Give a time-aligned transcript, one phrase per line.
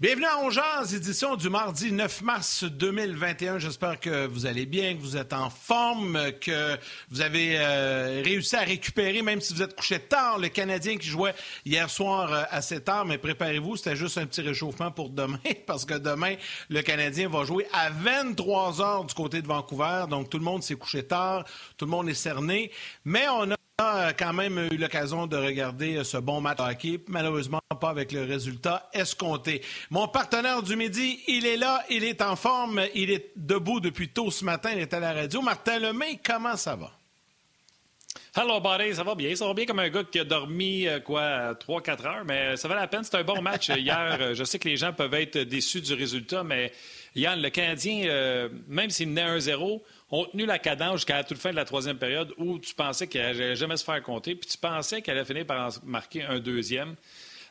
[0.00, 3.58] Bienvenue à Ongeaz, édition du mardi 9 mars 2021.
[3.58, 6.78] J'espère que vous allez bien, que vous êtes en forme, que
[7.10, 11.06] vous avez euh, réussi à récupérer, même si vous êtes couché tard, le Canadien qui
[11.06, 11.34] jouait
[11.66, 13.04] hier soir euh, 7 heures.
[13.04, 16.36] Mais préparez-vous, c'était juste un petit réchauffement pour demain, parce que demain,
[16.70, 20.06] le Canadien va jouer à 23 heures du côté de Vancouver.
[20.08, 21.44] Donc, tout le monde s'est couché tard,
[21.76, 22.70] tout le monde est cerné.
[23.04, 27.00] Mais on a a quand même eu l'occasion de regarder ce bon match de hockey.
[27.08, 29.62] Malheureusement, pas avec le résultat escompté.
[29.90, 34.10] Mon partenaire du midi, il est là, il est en forme, il est debout depuis
[34.10, 35.40] tôt ce matin, il est à la radio.
[35.40, 36.90] Martin Lemay, comment ça va?
[38.36, 39.34] Hello, buddy, ça va bien?
[39.34, 42.68] Ça va bien comme un gars qui a dormi, euh, quoi, 3-4 heures, mais ça
[42.68, 43.02] valait la peine.
[43.02, 44.34] C'est un bon match hier.
[44.34, 46.72] Je sais que les gens peuvent être déçus du résultat, mais
[47.16, 51.38] Yann, le Canadien, euh, même s'il menait 1-0, ont tenu la cadence jusqu'à la toute
[51.38, 54.48] fin de la troisième période où tu pensais qu'elle n'allait jamais se faire compter, puis
[54.48, 56.96] tu pensais qu'elle allait finir par en marquer un deuxième.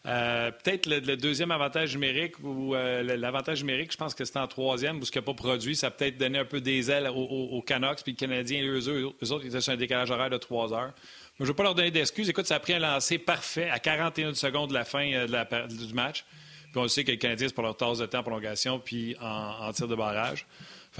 [0.05, 4.47] Euh, peut-être le, deuxième avantage numérique ou euh, l'avantage numérique, je pense que c'était en
[4.47, 7.09] troisième, où ce qui n'a pas produit, ça a peut-être donné un peu des ailes
[7.13, 10.37] aux, Canucks, puis les Canadiens, eux, eux, autres, ils étaient sur un décalage horaire de
[10.37, 10.93] trois heures.
[11.37, 12.29] je ne veux pas leur donner d'excuses.
[12.29, 15.93] Écoute, ça a pris un lancer parfait à 41 secondes de la fin euh, du
[15.93, 16.23] match.
[16.71, 19.15] Puis on sait que les Canadiens, c'est pour leur tasse de temps en prolongation puis
[19.19, 20.45] en tir de barrage.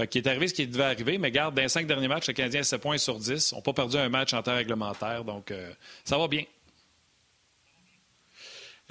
[0.00, 2.32] Fait est arrivé ce qui devait arriver, mais garde, dans les cinq derniers matchs, le
[2.32, 3.52] Canadien a 7 points sur 10.
[3.52, 5.70] On n'a pas perdu un match en temps réglementaire, donc euh,
[6.04, 6.44] ça va bien.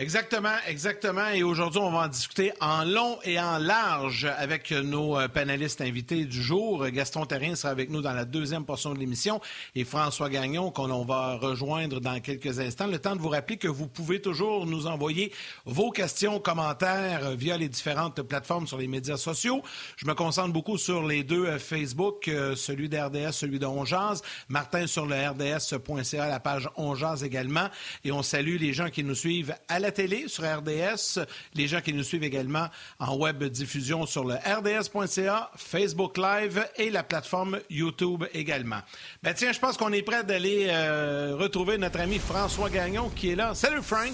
[0.02, 1.28] Exactement, exactement.
[1.28, 5.82] Et aujourd'hui, on va en discuter en long et en large avec nos euh, panélistes
[5.82, 6.88] invités du jour.
[6.88, 9.42] Gaston Terrien sera avec nous dans la deuxième portion de l'émission
[9.76, 12.88] et François Gagnon qu'on va rejoindre dans quelques instants.
[12.88, 15.34] Le temps de vous rappeler que vous pouvez toujours nous envoyer
[15.66, 19.62] vos questions, commentaires via les différentes plateformes sur les médias sociaux.
[19.98, 24.22] Je me concentre beaucoup sur les deux euh, Facebook, euh, celui d'RDS, celui de Onjaz.
[24.48, 27.68] Martin sur le rds.ca, la page Onjaz également.
[28.06, 31.20] Et on salue les gens qui nous suivent à la télé sur RDS,
[31.54, 32.68] les gens qui nous suivent également
[33.00, 38.80] en web diffusion sur le rds.ca, Facebook Live et la plateforme YouTube également.
[39.24, 43.32] Ben tiens, je pense qu'on est prêt d'aller euh, retrouver notre ami François Gagnon qui
[43.32, 43.54] est là.
[43.56, 44.14] Salut Frank!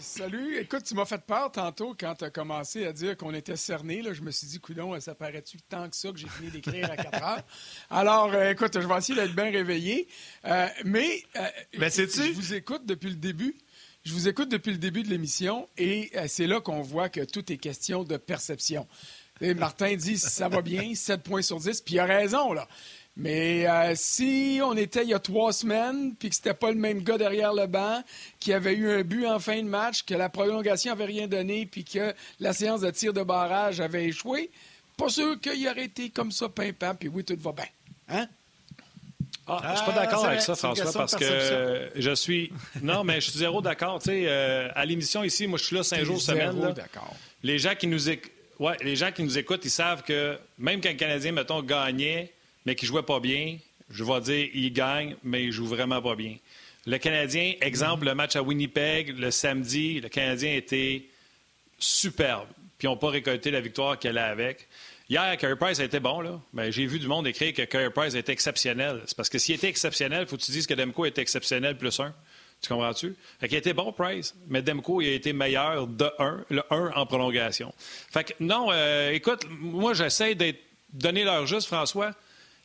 [0.00, 0.58] Salut.
[0.58, 4.02] Écoute, tu m'as fait peur tantôt quand tu as commencé à dire qu'on était cerné.
[4.12, 6.96] Je me suis dit, coudon, ça paraît-tu tant que ça que j'ai fini d'écrire à
[6.96, 7.42] 4 heures?
[7.90, 10.08] Alors, euh, écoute, je vais essayer d'être bien réveillé.
[10.44, 11.24] Euh, mais
[11.78, 13.56] ben, je vous écoute depuis le début.
[14.04, 17.20] Je vous écoute depuis le début de l'émission et euh, c'est là qu'on voit que
[17.20, 18.88] tout est question de perception.
[19.56, 22.66] Martin dit ça va bien, 7 points sur 10, puis il a raison, là.
[23.16, 26.78] Mais euh, si on était il y a trois semaines, puis que c'était pas le
[26.78, 28.02] même gars derrière le banc,
[28.40, 31.66] qui avait eu un but en fin de match, que la prolongation avait rien donné,
[31.66, 34.50] puis que la séance de tir de barrage avait échoué,
[34.96, 37.66] pas sûr qu'il aurait été comme ça pimpant, puis oui, tout va bien.
[38.08, 38.28] Hein?
[39.46, 42.52] Ah, je suis pas ah, d'accord avec ça, François, parce que je suis.
[42.80, 43.98] Non, mais je suis zéro d'accord.
[43.98, 46.72] Tu sais, euh, à l'émission ici, moi, je suis là cinq jours semaine.
[46.74, 47.14] d'accord.
[47.42, 48.08] Les gens qui nous
[48.58, 52.30] Ouais, les gens qui nous écoutent, ils savent que même quand un Canadien, mettons, gagnait,
[52.64, 53.58] mais qui jouait pas bien,
[53.90, 56.36] je vais dire, il gagne, mais il joue vraiment pas bien.
[56.86, 61.04] Le Canadien, exemple, le match à Winnipeg, le samedi, le Canadien était
[61.78, 62.46] superbe.
[62.78, 64.68] Puis ils n'ont pas récolté la victoire qu'elle a avec.
[65.12, 66.40] Hier, Carey Price a été bon, là.
[66.54, 69.02] Mais j'ai vu du monde écrire que Carey Price était exceptionnel.
[69.04, 71.76] C'est parce que s'il était exceptionnel, il faut que tu dises que Demko était exceptionnel
[71.76, 72.14] plus un.
[72.62, 73.14] Tu comprends-tu?
[73.38, 76.62] Fait qu'il a été bon, Price, mais Demko, il a été meilleur de 1, le
[76.70, 77.74] 1 en prolongation.
[78.10, 80.60] Fait que non, euh, écoute, moi, j'essaie d'être
[80.94, 82.06] donner leur juste, François.
[82.06, 82.14] Le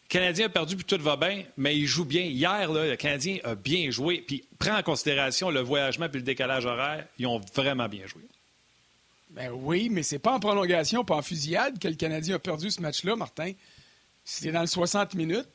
[0.08, 2.22] Canadien a perdu, puis tout va bien, mais il joue bien.
[2.22, 6.26] Hier, là, le Canadien a bien joué, puis prend en considération le voyagement puis le
[6.26, 7.08] décalage horaire.
[7.20, 8.22] Ils ont vraiment bien joué.
[9.38, 12.72] Ben oui, mais c'est pas en prolongation, pas en fusillade que le Canadien a perdu
[12.72, 13.52] ce match-là, Martin.
[14.24, 15.48] C'était dans le 60 minutes.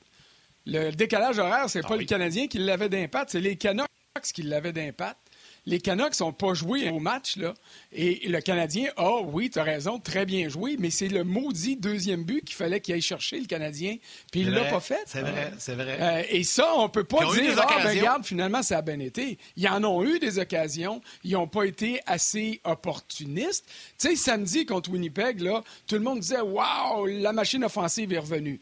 [0.67, 3.89] Le décalage horaire, c'est ah pas le Canadien qui l'avait d'impact, c'est les Canucks
[4.33, 5.19] qui l'avaient d'impact
[5.67, 7.55] les Canucks n'ont pas joué au match, là.
[7.93, 11.77] Et le Canadien a, oui, tu as raison, très bien joué, mais c'est le maudit
[11.77, 13.97] deuxième but qu'il fallait qu'il aille chercher, le Canadien.
[14.31, 15.03] Puis il l'a pas fait.
[15.07, 15.99] C'est vrai, c'est vrai.
[16.01, 19.39] Euh, et ça, on peut pas dire, ah, ben, regarde, finalement, ça a bien été.
[19.57, 21.01] Ils en ont eu des occasions.
[21.23, 23.65] Ils n'ont pas été assez opportunistes.
[23.99, 28.19] Tu sais, samedi contre Winnipeg, là, tout le monde disait, waouh, la machine offensive est
[28.19, 28.61] revenue.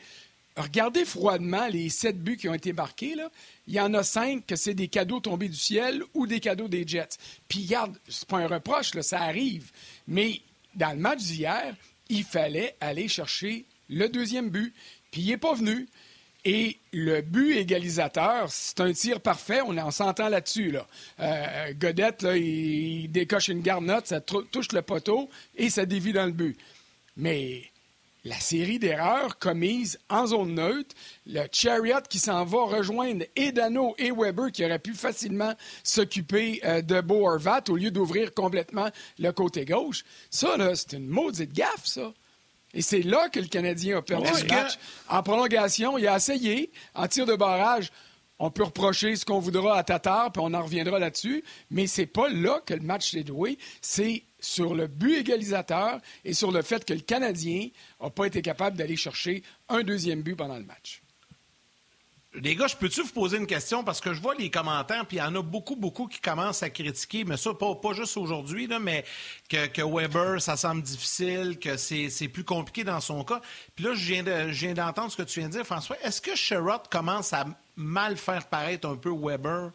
[0.57, 3.15] Regardez froidement les sept buts qui ont été marqués.
[3.67, 6.69] Il y en a cinq que c'est des cadeaux tombés du ciel ou des cadeaux
[6.69, 7.17] des Jets.
[7.49, 9.71] Puis regarde, c'est pas un reproche, ça arrive.
[10.09, 10.41] Mais
[10.75, 11.75] dans le match d'hier,
[12.09, 14.75] il fallait aller chercher le deuxième but.
[15.11, 15.89] Puis il n'est pas venu.
[16.45, 20.71] Et le but égalisateur, c'est un tir parfait, on, s'entend là-dessus.
[20.71, 20.87] Là.
[21.21, 26.33] Euh, Godette, il, décoche une garnotte, ça touche le poteau et ça dévie dans le
[26.33, 26.57] but.
[27.17, 27.70] Mais
[28.25, 30.95] la série d'erreurs commises en zone neutre,
[31.27, 36.83] le Chariot qui s'en va rejoindre Edano et Weber qui auraient pu facilement s'occuper euh,
[36.83, 38.89] de Beau Horvat au lieu d'ouvrir complètement
[39.19, 40.05] le côté gauche.
[40.31, 42.13] Ça, c'est une maudite gaffe, ça.
[42.73, 44.79] Et c'est là que le Canadien a perdu le match.
[45.09, 46.71] En prolongation, il a essayé.
[46.95, 47.91] En tir de barrage,
[48.41, 51.45] on peut reprocher ce qu'on voudra à Tatar, puis on en reviendra là-dessus.
[51.71, 53.59] Mais c'est pas là que le match s'est joué.
[53.83, 57.69] C'est sur le but égalisateur et sur le fait que le Canadien
[58.03, 61.03] n'a pas été capable d'aller chercher un deuxième but pendant le match.
[62.35, 63.83] Les gars, je peux-tu vous poser une question?
[63.83, 66.63] Parce que je vois les commentaires, puis il y en a beaucoup, beaucoup qui commencent
[66.63, 69.05] à critiquer, mais ça, pas, pas juste aujourd'hui, mais
[69.49, 73.41] que, que, Weber, ça semble difficile, que c'est plus compliqué dans son cas.
[73.75, 75.97] Puis là, je viens d'entendre ce que tu viens de dire, François.
[76.05, 77.47] Est-ce que Sherrod commence à
[77.81, 79.73] mal faire paraître un peu Weber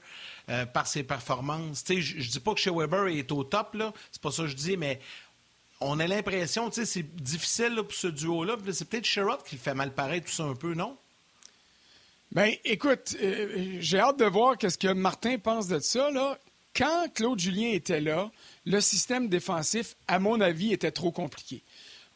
[0.50, 1.84] euh, par ses performances?
[1.88, 3.94] Je ne dis pas que chez Weber est au top, là.
[4.12, 5.00] C'est pas ça que je dis, mais
[5.82, 8.56] on a l'impression, tu sais, c'est difficile pour ce duo-là.
[8.72, 10.98] C'est peut-être Sherrod qui le fait mal paraître tout ça un peu, non?
[12.32, 16.10] Bien, écoute, euh, j'ai hâte de voir ce que Martin pense de ça.
[16.76, 18.30] Quand Claude Julien était là,
[18.66, 21.64] le système défensif, à mon avis, était trop compliqué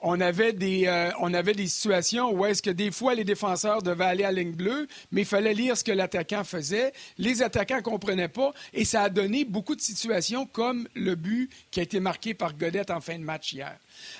[0.01, 3.81] on avait des, euh, on avait des situations où est-ce que des fois les défenseurs
[3.81, 6.93] devaient aller à ligne bleue, mais il fallait lire ce que l'attaquant faisait.
[7.17, 11.51] Les attaquants ne comprenaient pas et ça a donné beaucoup de situations comme le but
[11.71, 13.77] qui a été marqué par Godette en fin de match hier.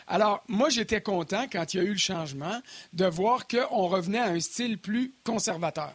[0.07, 2.59] Alors, moi, j'étais content quand il y a eu le changement
[2.93, 5.93] de voir qu'on revenait à un style plus conservateur.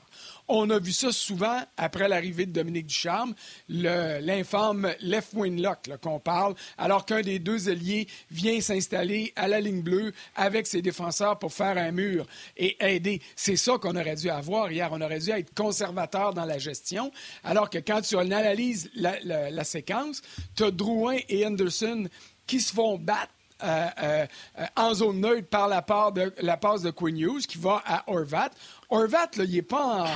[0.48, 3.34] On a vu ça souvent après l'arrivée de Dominique Ducharme,
[3.68, 9.60] l'infâme left wing lock qu'on parle, alors qu'un des deux alliés vient s'installer à la
[9.60, 12.26] ligne bleue avec ses défenseurs pour faire un mur
[12.58, 13.22] et aider.
[13.36, 14.90] C'est ça qu'on aurait dû avoir hier.
[14.92, 17.10] On aurait dû être conservateur dans la gestion,
[17.42, 20.20] alors que quand tu analyses la, séquence,
[20.56, 22.06] tu as Drouin et Anderson
[22.46, 23.32] qui se font battre
[23.64, 24.26] euh, euh,
[24.76, 28.50] en zone neutre par la, passe de Quinn Hughes qui va à Orvat.
[28.90, 30.06] Orvat, il n'est pas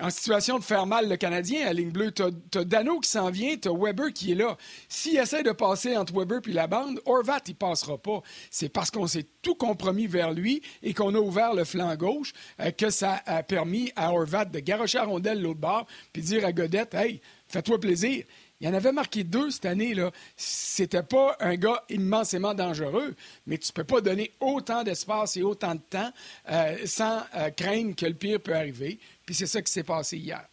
[0.00, 2.12] en, situation de faire mal le Canadien à ligne bleue.
[2.12, 4.56] Tu as, Dano qui s'en vient, tu as Weber qui est là.
[4.88, 8.20] S'il essaie de passer entre Weber et la bande, Orvat, il passera pas.
[8.50, 12.32] C'est parce qu'on s'est tout compromis vers lui et qu'on a ouvert le flanc gauche
[12.60, 16.44] euh, que ça a permis à Orvat de garocher à rondelle l'autre bord puis dire
[16.44, 18.24] à Godette, hey, fais-toi plaisir.
[18.62, 19.92] Il en avait marqué deux cette année.
[19.92, 20.12] là.
[20.36, 25.74] C'était pas un gars immensément dangereux, mais tu peux pas donner autant d'espace et autant
[25.74, 26.12] de temps
[26.48, 29.00] euh, sans euh, craindre que le pire peut arriver.
[29.26, 30.44] Puis c'est ça qui s'est passé hier.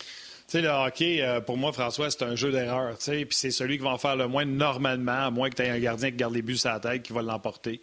[0.00, 2.96] Tu sais, le hockey, euh, pour moi, François, c'est un jeu d'erreur.
[2.96, 5.68] Puis c'est celui qui va en faire le moins normalement, à moins que tu aies
[5.68, 7.82] un gardien qui garde les buts sur la tête qui va l'emporter.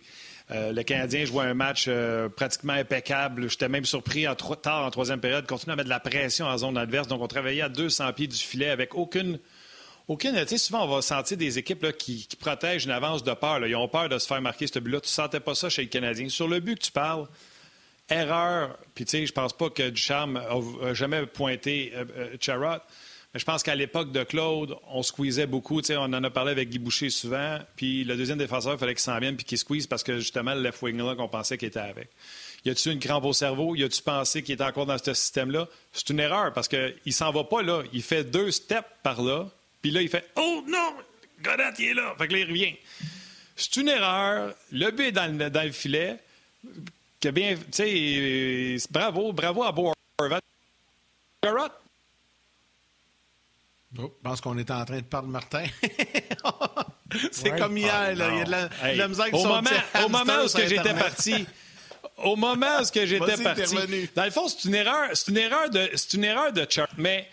[0.52, 3.50] Euh, le Canadien jouait un match euh, pratiquement impeccable.
[3.50, 6.58] J'étais même surpris en tard en troisième période, continuer à mettre de la pression en
[6.58, 7.08] zone adverse.
[7.08, 9.40] Donc, on travaillait à 200 pieds du filet avec aucune.
[10.08, 13.66] Aucune, tu sais, souvent, on va sentir des équipes qui, protègent une avance de peur.
[13.66, 15.00] Ils ont peur de se faire marquer ce but-là.
[15.02, 16.30] Tu ne sentais pas ça chez les Canadiens.
[16.30, 17.28] Sur le but que tu parles,
[18.08, 22.82] erreur, puis tu sais, je pense pas que Ducharme a, jamais pointé euh, Charrot
[23.36, 25.82] je pense qu'à l'époque de Claude, on squeezait beaucoup.
[25.90, 27.60] on en a parlé avec Guy Boucher souvent.
[27.76, 30.54] Puis le deuxième défenseur, il fallait qu'il s'en vienne puis qu'il squeeze parce que justement,
[30.54, 32.10] le left wing là qu'on pensait qu'il était avec.
[32.64, 33.76] Y a-tu une crampe au cerveau?
[33.76, 35.68] Y a-tu pensé qu'il était encore dans ce système-là?
[35.92, 37.84] C'est une erreur parce qu'il s'en va pas là.
[37.94, 39.48] Il fait deux steps par là.
[39.82, 40.96] Puis là, il fait Oh non!
[41.44, 42.16] Godet, il est là!
[42.18, 42.76] Fait que là, il revient.
[43.56, 44.56] C'est une erreur.
[44.72, 46.18] Le but est dans le, filet.
[47.20, 49.94] Que tu sais, bravo, bravo à Boer.
[53.98, 55.66] Oh, je pense qu'on est en train de parler de Martin.
[57.32, 58.30] c'est comme hier, là.
[58.32, 59.70] il y a de la, musique au moment,
[60.04, 61.46] au moment où j'étais parti,
[62.18, 65.90] au moment où j'étais parti, dans le fond, c'est une erreur, c'est une erreur de,
[65.96, 66.98] c'est une erreur de Charlotte.
[66.98, 67.28] Mais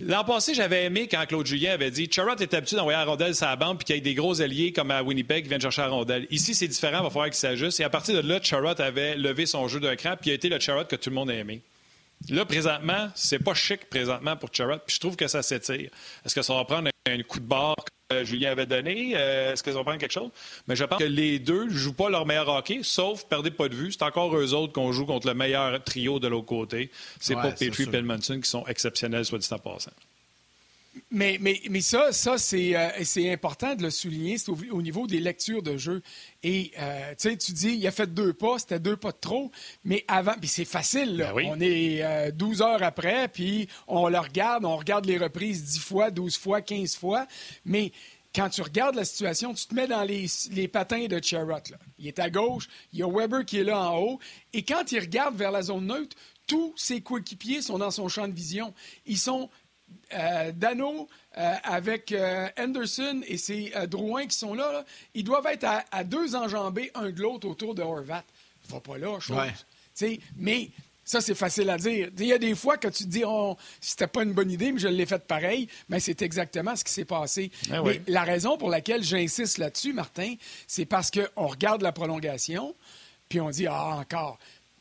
[0.00, 3.34] l'an passé, j'avais aimé quand Claude Julien avait dit Charlotte est habitué d'envoyer la rondelle
[3.34, 5.60] sur la bande puis qu'il y ait des gros alliés comme à Winnipeg qui viennent
[5.60, 6.26] chercher la rondelle.
[6.30, 7.80] Ici, c'est différent, il va falloir qu'il s'ajuste.
[7.80, 10.34] Et à partir de là, Charlotte avait levé son jeu d'un cran puis il a
[10.34, 11.60] été le Charlotte que tout le monde a aimé.
[12.30, 15.90] Là, présentement, c'est pas chic présentement pour Charrot, puis je trouve que ça s'étire.
[16.24, 17.76] Est-ce que ça va prendre un coup de barre
[18.10, 19.12] que Julien avait donné?
[19.14, 20.30] Euh, est-ce que ça va prendre quelque chose?
[20.66, 23.68] Mais je pense que les deux ne jouent pas leur meilleur hockey, sauf, perdez pas
[23.68, 26.90] de vue, c'est encore eux autres qu'on joue contre le meilleur trio de l'autre côté.
[27.20, 29.92] C'est pas Petrie et Pellmanson qui sont exceptionnels, soit dit en passant.
[31.10, 35.20] Mais, mais, mais ça, ça euh, c'est important de le souligner, c'est au, niveau des
[35.20, 36.02] lectures de jeu.
[36.42, 39.50] Et euh, tu dis, il a fait deux pas, c'était deux pas de trop,
[39.84, 44.18] mais avant, puis c'est facile, ben on est 12 euh, heures après, puis on le
[44.18, 47.26] regarde, on regarde les reprises 10 fois, 12 fois, 15 fois,
[47.64, 47.92] mais
[48.34, 51.62] quand tu regardes la situation, tu te mets dans les, les patins de Charrot.
[51.98, 54.18] Il est à gauche, il y a Weber qui est là en haut,
[54.52, 56.16] et quand il regarde vers la zone neutre,
[56.46, 58.74] tous ses coéquipiers sont dans son champ de vision.
[59.06, 59.50] Ils sont
[60.54, 62.14] Dano, avec
[62.58, 67.20] Anderson et ses Drouin qui sont là, ils doivent être à, deux enjambées un de
[67.20, 68.24] l'autre autour de Horvat.
[68.68, 69.36] Va pas là, chose.
[70.36, 70.70] Mais
[71.08, 72.10] ça, c'est facile à dire.
[72.18, 74.72] Il y a des fois que tu te dis, oh, c'était pas une bonne idée,
[74.72, 75.66] mais je l'ai fait pareil.
[75.88, 77.50] Mais c'est exactement ce qui s'est passé.
[77.70, 80.34] Ah mais la raison pour laquelle j'insiste là-dessus, Martin,
[80.66, 82.74] c'est parce qu'on regarde la prolongation,
[83.30, 84.38] puis on dit, ah, encore.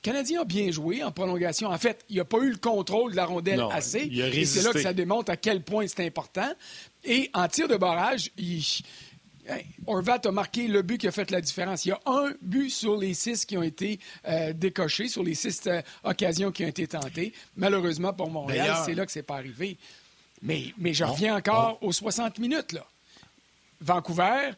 [0.07, 1.67] Le Canadien a bien joué en prolongation.
[1.67, 3.99] En fait, il n'y a pas eu le contrôle de la rondelle assez.
[3.99, 6.49] et c'est là que ça démontre à quel point c'est important.
[7.03, 8.63] Et en tir de barrage, il,
[9.85, 11.85] Orvat a marqué le but qui a fait la différence.
[11.85, 13.99] Il y a un but sur les six qui ont été
[14.29, 17.33] euh, décochés, sur les six euh, occasions qui ont été tentées.
[17.57, 19.77] Malheureusement pour Montréal, c'est là que c'est pas arrivé.
[20.41, 22.71] Mais, mais je reviens encore aux 60 minutes.
[22.71, 22.85] Là.
[23.81, 24.51] Vancouver,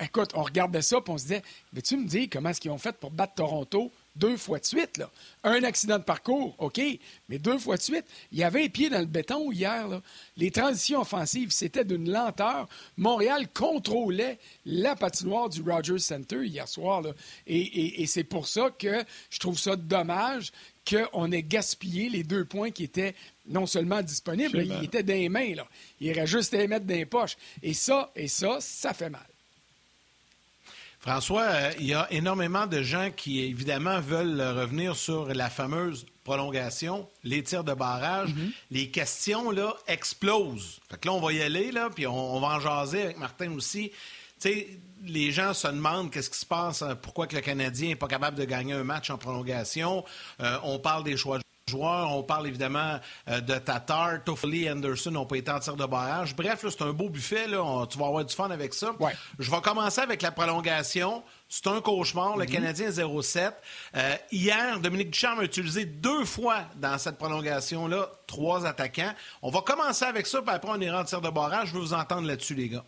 [0.00, 1.42] écoute, on regardait ça et on se disait,
[1.74, 4.64] mais tu me dis comment est-ce qu'ils ont fait pour battre Toronto deux fois de
[4.64, 4.98] suite.
[4.98, 5.10] Là.
[5.44, 6.80] Un accident de parcours, OK,
[7.28, 8.04] mais deux fois de suite.
[8.32, 10.00] Il y avait les pieds dans le béton hier.
[10.36, 12.68] Les transitions offensives, c'était d'une lenteur.
[12.96, 17.02] Montréal contrôlait la patinoire du Rogers Center hier soir.
[17.46, 20.52] Et, c'est pour ça que je trouve ça dommage
[20.88, 23.14] qu'on ait gaspillé les deux points qui étaient
[23.46, 25.54] non seulement disponibles, ils étaient dans les mains.
[25.54, 25.66] Là.
[26.00, 27.36] Il irait juste les mettre dans les poches.
[27.62, 29.26] Et ça, et ça, ça fait mal.
[31.00, 36.06] François, euh, il y a énormément de gens qui, évidemment, veulent revenir sur la fameuse
[36.24, 38.34] prolongation, les tirs de barrage.
[38.34, 38.52] Mhm.
[38.70, 40.80] Les questions, là, explosent.
[40.90, 43.52] Fait que là, on va y aller, là, puis on, va en jaser avec Martin
[43.52, 43.90] aussi.
[44.40, 44.68] Tu sais,
[45.04, 48.08] les gens se demandent qu'est-ce qui se passe, euh, pourquoi que le Canadien n'est pas
[48.08, 50.04] capable de gagner un match en prolongation.
[50.40, 52.10] Euh, on parle des choix de joueurs.
[52.10, 52.98] On parle évidemment
[53.28, 54.24] euh, de Tatar.
[54.24, 56.34] Toffoli Anderson n'ont pas été en tir de barrage.
[56.34, 57.46] Bref, c'est un beau buffet.
[57.46, 57.86] Là.
[57.86, 58.92] tu vas avoir du fun avec ça.
[59.38, 61.22] Je vais commencer avec la prolongation.
[61.48, 62.36] C'est un cauchemar.
[62.36, 62.50] Le mhm.
[62.50, 63.52] Canadien 0-7.
[63.96, 69.12] Euh, hier, Dominique Ducharme a utilisé deux fois dans cette prolongation-là trois attaquants.
[69.42, 71.68] On va commencer avec ça, puis après on ira en tir de barrage.
[71.68, 72.84] Je veux vous entendre là-dessus, les gars.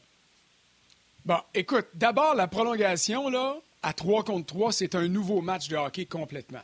[1.24, 5.76] Bon, écoute, d'abord, la prolongation, là, à 3 contre 3, c'est un nouveau match de
[5.76, 6.62] hockey complètement.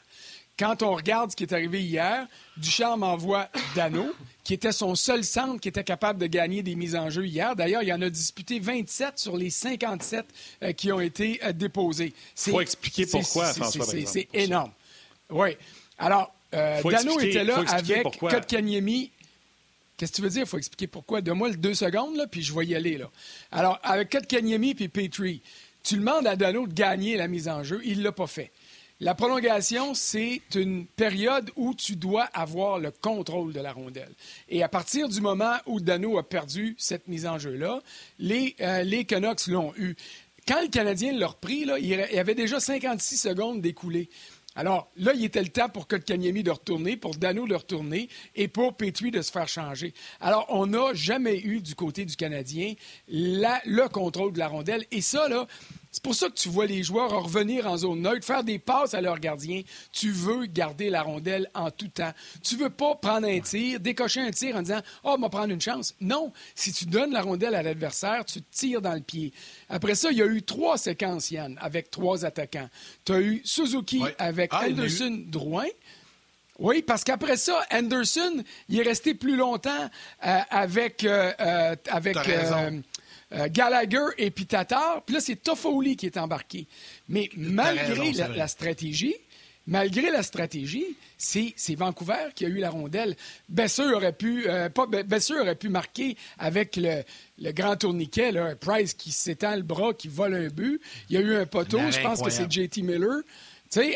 [0.59, 4.07] Quand on regarde ce qui est arrivé hier, Ducharme envoie Dano,
[4.43, 7.55] qui était son seul centre qui était capable de gagner des mises en jeu hier.
[7.55, 10.25] D'ailleurs, il en a disputé 27 sur les 57
[10.63, 12.15] euh, qui ont été euh, déposés.
[12.47, 13.85] Il faut expliquer pourquoi, François.
[13.85, 14.73] C'est énorme.
[15.29, 15.57] Oui.
[15.99, 19.11] Alors, euh, Dano était là avec Kotkaniemi.
[19.97, 20.43] Qu'est-ce que tu veux dire?
[20.43, 21.21] Il faut expliquer pourquoi?
[21.21, 22.97] Donne-moi deux secondes, là, puis je vais y aller.
[22.97, 23.11] Là.
[23.51, 25.43] Alors, avec Kotkaniemi et Petrie,
[25.83, 27.81] tu demandes à Dano de gagner la mise en jeu.
[27.85, 28.51] Il ne l'a pas fait.
[28.99, 34.15] La prolongation, c'est une période où tu dois avoir le contrôle de la rondelle.
[34.49, 37.83] Et à partir du moment où Dano a perdu cette mise en jeu-là,
[38.19, 39.97] les, euh, les Canucks l'ont eu.
[40.49, 44.09] Quand le Canadien l'a repris, là, il y avait déjà 56 secondes d'écoulées.
[44.55, 48.49] Alors là, il était le temps pour Kotkaniemi de retourner, pour Dano de retourner et
[48.49, 49.93] pour Petrie de se faire changer.
[50.21, 52.73] Alors, on n'a jamais eu du côté du Canadien
[53.09, 54.87] le contrôle de la rondelle.
[54.91, 55.47] Et ça, là,
[55.97, 58.93] c'est pour ça que tu vois les joueurs revenir en zone neutre, faire des passes
[58.93, 59.63] à leur gardien.
[59.93, 62.13] Tu veux garder la rondelle en tout temps.
[62.43, 65.55] Tu veux pas prendre un tir, décocher un tir en disant Oh, on va prendre
[65.55, 65.95] une chance.
[66.03, 66.35] Non.
[66.55, 69.33] Si tu donnes la rondelle à l'adversaire, tu tires dans le pied.
[69.71, 72.69] Après ça, il y a eu trois séquences, Yann, avec trois attaquants.
[73.07, 75.65] Tu as eu Suzuki avec ah, Anderson Drouin.
[76.59, 79.71] Oui, parce qu'après ça, Anderson, il est resté plus longtemps
[80.27, 82.17] euh, avec, euh, euh, avec
[83.33, 85.03] euh, Gallagher et puis Tatar.
[85.05, 86.67] Puis là, c'est Toffoli qui est embarqué.
[87.09, 89.17] Mais malgré la, stratégie,
[89.67, 93.17] malgré la stratégie, c'est, Vancouver qui a eu la rondelle.
[93.49, 97.03] Besser aurait pu, euh, pas, aurait pu marquer avec le,
[97.53, 100.81] grand tourniquet, là, Price qui s'étend le bras, qui vole un but.
[101.11, 103.23] Il y a eu un poteau, je pense que c'est JT Miller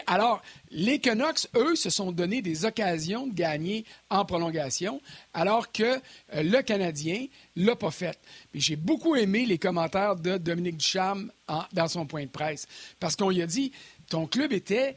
[0.06, 5.00] alors, les Canucks, eux, se sont donné des occasions de gagner en prolongation,
[5.34, 5.98] alors que euh,
[6.42, 8.18] le Canadien l'a pas fait.
[8.54, 11.32] j'ai beaucoup aimé les commentaires de Dominique Ducharme
[11.72, 12.66] dans son point de presse,
[12.98, 13.72] parce qu'on lui a dit,
[14.08, 14.96] ton club était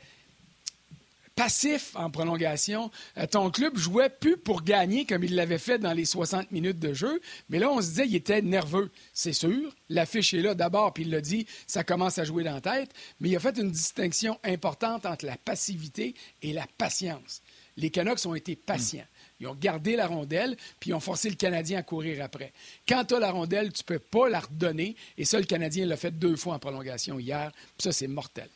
[1.36, 2.92] passif en prolongation.
[3.18, 6.80] Euh, ton club jouait plus pour gagner comme il l'avait fait dans les 60 minutes
[6.80, 8.92] de jeu, mais là, on se disait qu'il était nerveux.
[9.14, 12.54] C'est sûr, l'affiche est là d'abord, puis il l'a dit, ça commence à jouer dans
[12.54, 17.42] la tête, mais il a fait une distinction importante entre la passivité et la patience.
[17.76, 19.06] Les Canucks ont été patients.
[19.40, 22.54] Ils ont gardé la rondelle, puis ils ont forcé le Canadien à courir après.
[22.88, 25.86] Quand tu as la rondelle, tu ne peux pas la redonner, et ça, le Canadien
[25.86, 28.50] l'a fait deux fois en prolongation hier, puis ça, c'est mortel.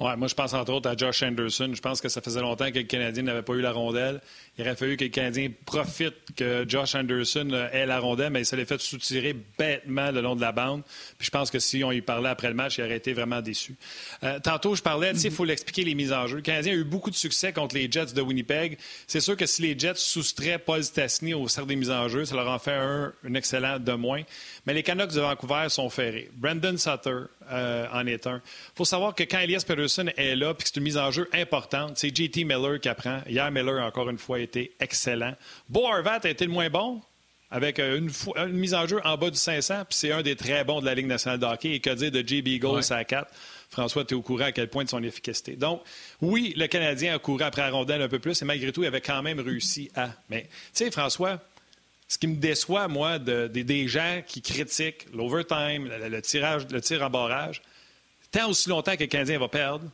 [0.00, 1.70] Moi, je pense entre autres à Josh Anderson.
[1.72, 4.20] Je pense que ça faisait longtemps que le Canadien n'avait pas eu la rondelle.
[4.58, 8.40] Il aurait fallu que le Canadien profite que Josh Anderson euh, ait la rondelle, mais
[8.40, 10.82] il s'est fait soutirer bêtement le long de la bande.
[11.16, 13.40] Puis je pense que si on y parlait après le match, il aurait été vraiment
[13.40, 13.76] déçu.
[14.24, 16.36] Euh, tantôt, je parlais, tu sais, il faut l'expliquer les mises en jeu.
[16.36, 18.78] Le Canadien a eu beaucoup de succès contre les Jets de Winnipeg.
[19.06, 22.24] C'est sûr que si les Jets soustraient Paul Stastny au cercle des mises en jeu,
[22.24, 24.22] ça leur en fait un, un excellent de moins.
[24.66, 26.30] Mais les Canucks de Vancouver sont ferrés.
[26.34, 28.36] Brandon Sutter euh, en est un.
[28.36, 31.10] Il faut savoir que quand Elias Peterson est là, puis que c'est une mise en
[31.10, 33.20] jeu importante, c'est JT Miller qui apprend.
[33.28, 35.34] Hier, Miller, encore une fois, a été excellent.
[35.68, 37.00] Beau Harvat a été le moins bon,
[37.50, 40.64] avec euh, une, mise en jeu en bas du 500, puis c'est un des très
[40.64, 41.74] bons de la Ligue nationale de hockey.
[41.74, 43.30] Et que dire de JB Goals à 4?
[43.70, 45.56] François, tu es au courant à quel point de son efficacité.
[45.56, 45.82] Donc,
[46.20, 48.86] oui, le Canadien a couru après la rondelle un peu plus, et malgré tout, il
[48.86, 50.10] avait quand même réussi à.
[50.30, 51.40] Mais, tu sais, François,
[52.08, 57.10] ce qui me déçoit, moi, des gens qui critiquent l'overtime, le, tirage, le tir en
[57.10, 57.62] barrage,
[58.30, 59.84] tant aussi longtemps que le Canadien va perdre,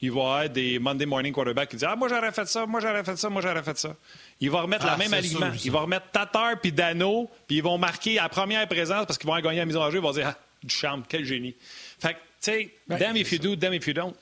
[0.00, 2.66] il va y avoir des Monday morning quarterbacks qui disent Ah, moi j'aurais fait ça,
[2.66, 3.94] moi j'aurais fait ça, moi j'aurais fait ça.
[4.40, 5.52] Il va remettre la ah, même alignement.
[5.64, 9.28] il va remettre Tatar puis Dano, puis ils vont marquer à première présence parce qu'ils
[9.28, 9.98] vont gagner la mise en jeu.
[9.98, 11.54] Ils vont dire Ah, du charme, quel génie.
[12.00, 14.14] Fait que, tu sais, damn if you do, damn if you don't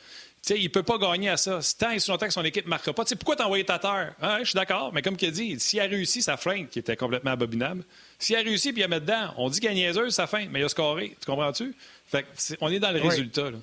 [0.42, 1.60] sais, il ne peut pas gagner à ça.
[1.78, 3.04] Tant et si longtemps que son équipe ne marquera pas.
[3.04, 4.14] sais, pourquoi t'as envoyé ta terre?
[4.22, 6.78] Hein, je suis d'accord, mais comme il a dit, s'il a réussi, sa feinte, qui
[6.78, 7.84] était complètement abominable,
[8.18, 10.48] s'il a réussi puis il a mis dedans, on dit qu'il a niaiseuse, sa feinte,
[10.50, 11.16] mais il a scoré.
[11.20, 11.74] Tu comprends-tu?
[12.60, 13.50] On est dans le résultat.
[13.50, 13.58] Là.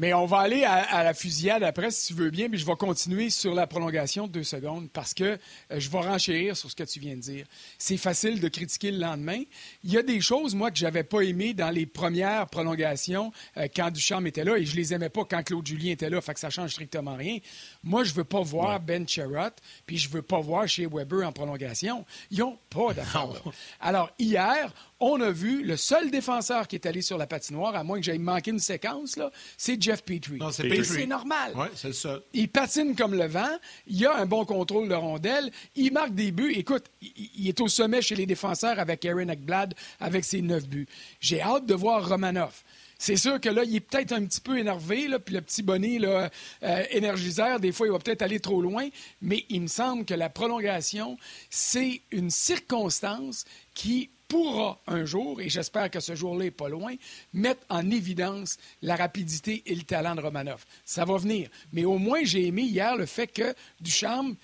[0.00, 2.74] Mais on va aller à, la fusillade après, si tu veux bien, mais je vais
[2.74, 5.36] continuer sur la prolongation de deux secondes parce que euh,
[5.76, 7.44] je vais renchérir sur ce que tu viens de dire.
[7.76, 9.42] C'est facile de critiquer le lendemain.
[9.84, 13.68] Il y a des choses, moi, que j'avais pas aimées dans les premières prolongations euh,
[13.76, 16.32] quand Duchamp était là et je les aimais pas quand Claude Julien était là, fait
[16.32, 17.36] que ça change strictement rien.
[17.84, 19.52] Moi, je veux pas voir Ben Sherrod,
[19.84, 22.06] puis je veux pas voir chez Weber en prolongation.
[22.30, 23.52] Ils n'ont pas d'accord.
[23.80, 27.82] Alors, hier, on a vu le seul défenseur qui est allé sur la patinoire, à
[27.82, 30.38] moins que j'aille manquer une séquence, là, c'est Jeff Petrie.
[30.52, 31.52] c'est normal.
[31.56, 32.20] Oui, c'est ça.
[32.34, 33.50] Il patine comme le vent,
[33.86, 36.52] il a un bon contrôle de rondelle, il marque des buts.
[36.54, 40.86] Écoute, il, est au sommet chez les défenseurs avec Aaron Ekblad avec ses neuf buts.
[41.20, 42.62] J'ai hâte de voir Romanov.
[42.98, 45.62] C'est sûr que là, il est peut-être un petit peu énervé, là, puis le petit
[45.62, 46.28] bonnet là,
[46.62, 48.86] euh, énergiseur, des fois, il va peut-être aller trop loin,
[49.22, 51.16] mais il me semble que la prolongation,
[51.48, 56.94] c'est une circonstance qui pourra un jour, et j'espère que ce jour-là n'est pas loin,
[57.34, 60.64] mettre en évidence la rapidité et le talent de Romanov.
[60.84, 61.50] Ça va venir.
[61.72, 64.36] Mais au moins, j'ai aimé hier le fait que Ducharme,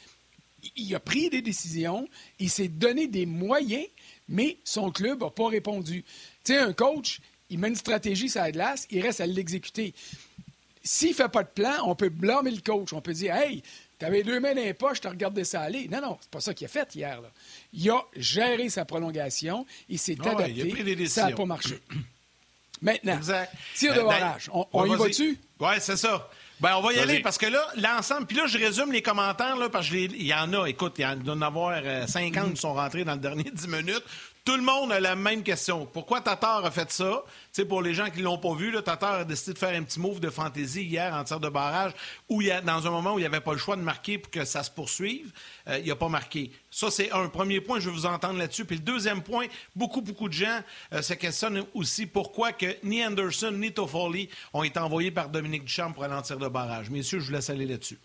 [0.74, 2.08] il a pris des décisions,
[2.40, 3.86] il s'est donné des moyens,
[4.28, 6.04] mais son club n'a pas répondu.
[6.42, 9.94] Tu sais, un coach, il met une stratégie sur la glace, il reste à l'exécuter.
[10.82, 12.92] S'il ne fait pas de plan, on peut blâmer le coach.
[12.92, 13.62] On peut dire Hey,
[13.98, 15.88] tu avais deux mains dans les poches, tu as regardé ça aller.
[15.88, 17.20] Non, non, c'est pas ça qu'il a fait hier.
[17.72, 21.06] Il a géré sa prolongation, il s'est ah adapté.
[21.06, 21.78] ça n'a pas marché.
[22.82, 23.18] Maintenant,
[23.74, 24.50] tir de euh, barrage.
[24.52, 25.38] On, y va-tu?
[25.60, 26.28] Oui, c'est ça.
[26.60, 29.56] Ben, on va y aller parce que là, l'ensemble, puis là, je résume les commentaires,
[29.56, 32.74] là, parce qu'il y en a, écoute, il y en a avoir 50 qui sont
[32.74, 34.04] rentrés dans le dernier 10 minutes.
[34.46, 35.86] Tout le monde a la même question.
[35.92, 37.24] Pourquoi Tatar a fait ça?
[37.50, 39.74] sais, pour les gens qui ne l'ont pas vu, là, Tatar a décidé de faire
[39.74, 41.90] un petit move de fantaisie hier en tir de barrage,
[42.28, 43.80] où il y a, dans un moment où il n'y avait pas le choix de
[43.80, 45.32] marquer pour que ça se poursuive.
[45.66, 46.52] Euh, il n'a pas marqué.
[46.70, 47.80] Ça, c'est un premier point.
[47.80, 48.64] Je vais vous entendre là-dessus.
[48.64, 50.60] Puis le deuxième point, beaucoup, beaucoup de gens
[50.92, 55.64] euh, se questionnent aussi pourquoi que ni Anderson ni Toffoli ont été envoyés par Dominique
[55.64, 56.88] Duchamp pour aller en tir de barrage.
[56.88, 57.98] Messieurs, je vous laisse aller là-dessus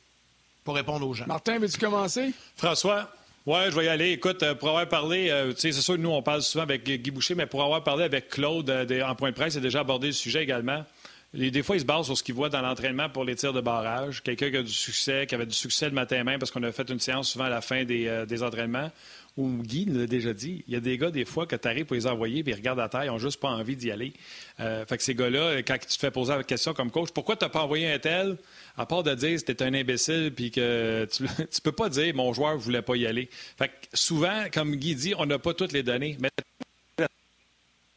[0.63, 1.27] pour répondre aux gens.
[1.27, 2.33] Martin, veux-tu commencer?
[2.55, 3.11] François,
[3.47, 4.11] oui, je vais y aller.
[4.11, 7.09] Écoute, euh, pour avoir parlé, euh, c'est sûr que nous, on parle souvent avec Guy
[7.09, 9.79] Boucher, mais pour avoir parlé avec Claude euh, en point de presse, il a déjà
[9.79, 10.85] abordé le sujet également.
[11.33, 13.61] des fois, il se base sur ce qu'il voit dans l'entraînement pour les tirs de
[13.61, 14.21] barrage.
[14.21, 16.71] Quelqu'un qui a du succès, qui avait du succès le matin même parce qu'on a
[16.71, 18.91] fait une séance souvent à la fin des, des entraînements.
[19.37, 21.85] Ou Guy l'a déjà dit, il y a des gars, des fois, que tu arrives
[21.85, 24.13] pour les envoyer, puis ils regardent à terre, ils n'ont juste pas envie d'y aller.
[24.57, 27.45] fait que ces gars-là, quand tu te fais poser la question comme coach, pourquoi tu
[27.45, 28.37] n'as pas envoyé un tel?
[28.77, 32.15] à part de dire que c'était un imbécile puis que tu, ne peux pas dire
[32.15, 33.29] mon joueur ne voulait pas y aller.
[33.57, 36.17] Fait souvent, comme Guy dit, on n'a pas toutes les données.
[36.19, 36.29] Mais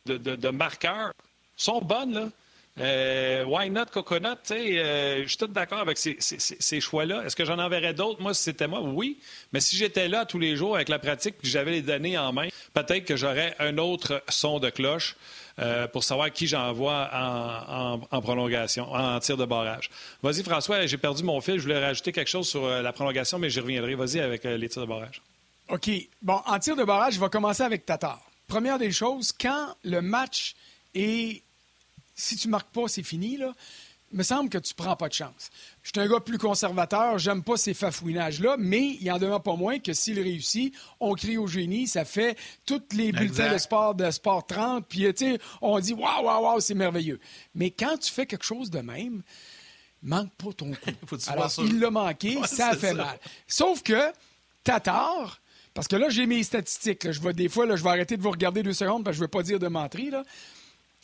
[0.06, 1.12] de, marqueurs
[1.56, 2.28] sont bonnes, là.
[2.80, 4.36] Euh, why not coconut?
[4.50, 7.24] Euh, je suis tout d'accord avec ces, choix-là.
[7.24, 8.20] Est-ce que j'en enverrais d'autres?
[8.20, 9.18] Moi, si c'était moi, oui.
[9.52, 12.18] Mais si j'étais là tous les jours avec la pratique et que j'avais les données
[12.18, 15.16] en main, peut-être que j'aurais un autre son de cloche.
[15.60, 17.08] Euh, pour savoir qui j'envoie
[18.10, 19.88] en, prolongation, en tir de barrage.
[20.20, 21.58] Vas-y, François, j'ai perdu mon fil.
[21.58, 23.94] Je voulais rajouter quelque chose sur euh, la prolongation, mais j'y reviendrai.
[23.94, 25.22] Vas-y avec les tirs de barrage.
[25.68, 25.88] OK.
[26.22, 28.20] Bon, en tir de barrage, je vais commencer avec Tatar.
[28.48, 30.56] Première des choses, quand le match
[30.96, 31.43] est.
[32.14, 33.52] Si tu marques pas, c'est fini, là
[34.14, 35.50] me semble que tu prends pas de chance.
[35.82, 39.56] Je suis un gars plus conservateur, j'aime pas ces fafouinages-là, mais il en demeure pas
[39.56, 43.94] moins que s'il réussit, on crie au génie, ça fait tous les bulletins de sport
[43.94, 45.06] de Sport 30, puis
[45.60, 47.20] on dit waouh, waouh, waouh, c'est merveilleux.
[47.54, 49.22] Mais quand tu fais quelque chose de même,
[50.02, 51.16] manque pas ton coup.
[51.26, 53.18] Alors, il l'a manqué, ça a fait mal.
[53.48, 54.12] Sauf que
[54.62, 55.40] Tatar,
[55.74, 57.10] parce que là, j'ai mes statistiques.
[57.10, 59.18] Je vais, des fois, là, je vais arrêter de vous regarder deux secondes parce que
[59.18, 60.10] je ne veux pas dire de menterie.
[60.10, 60.22] Là.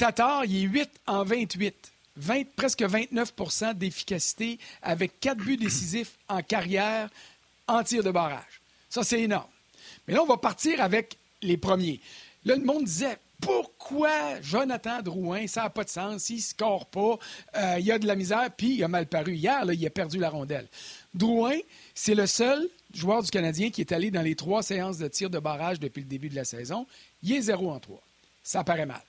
[0.00, 1.92] Tatar, il est 8 en 28.
[2.16, 7.10] 20, presque 29% d'efficacité avec quatre buts décisifs en carrière
[7.68, 8.62] en tir de barrage.
[8.88, 9.50] Ça, c'est énorme.
[10.08, 12.00] Mais là, on va partir avec les premiers.
[12.46, 16.86] Là, le monde disait pourquoi Jonathan Drouin, ça n'a pas de sens, il ne score
[16.86, 17.18] pas,
[17.56, 19.34] euh, il a de la misère, puis il a mal paru.
[19.34, 20.66] Hier, il a perdu la rondelle.
[21.12, 21.58] Drouin,
[21.94, 25.28] c'est le seul joueur du Canadien qui est allé dans les trois séances de tir
[25.28, 26.86] de barrage depuis le début de la saison.
[27.22, 28.02] Il est 0 en 3.
[28.42, 29.02] Ça paraît mal.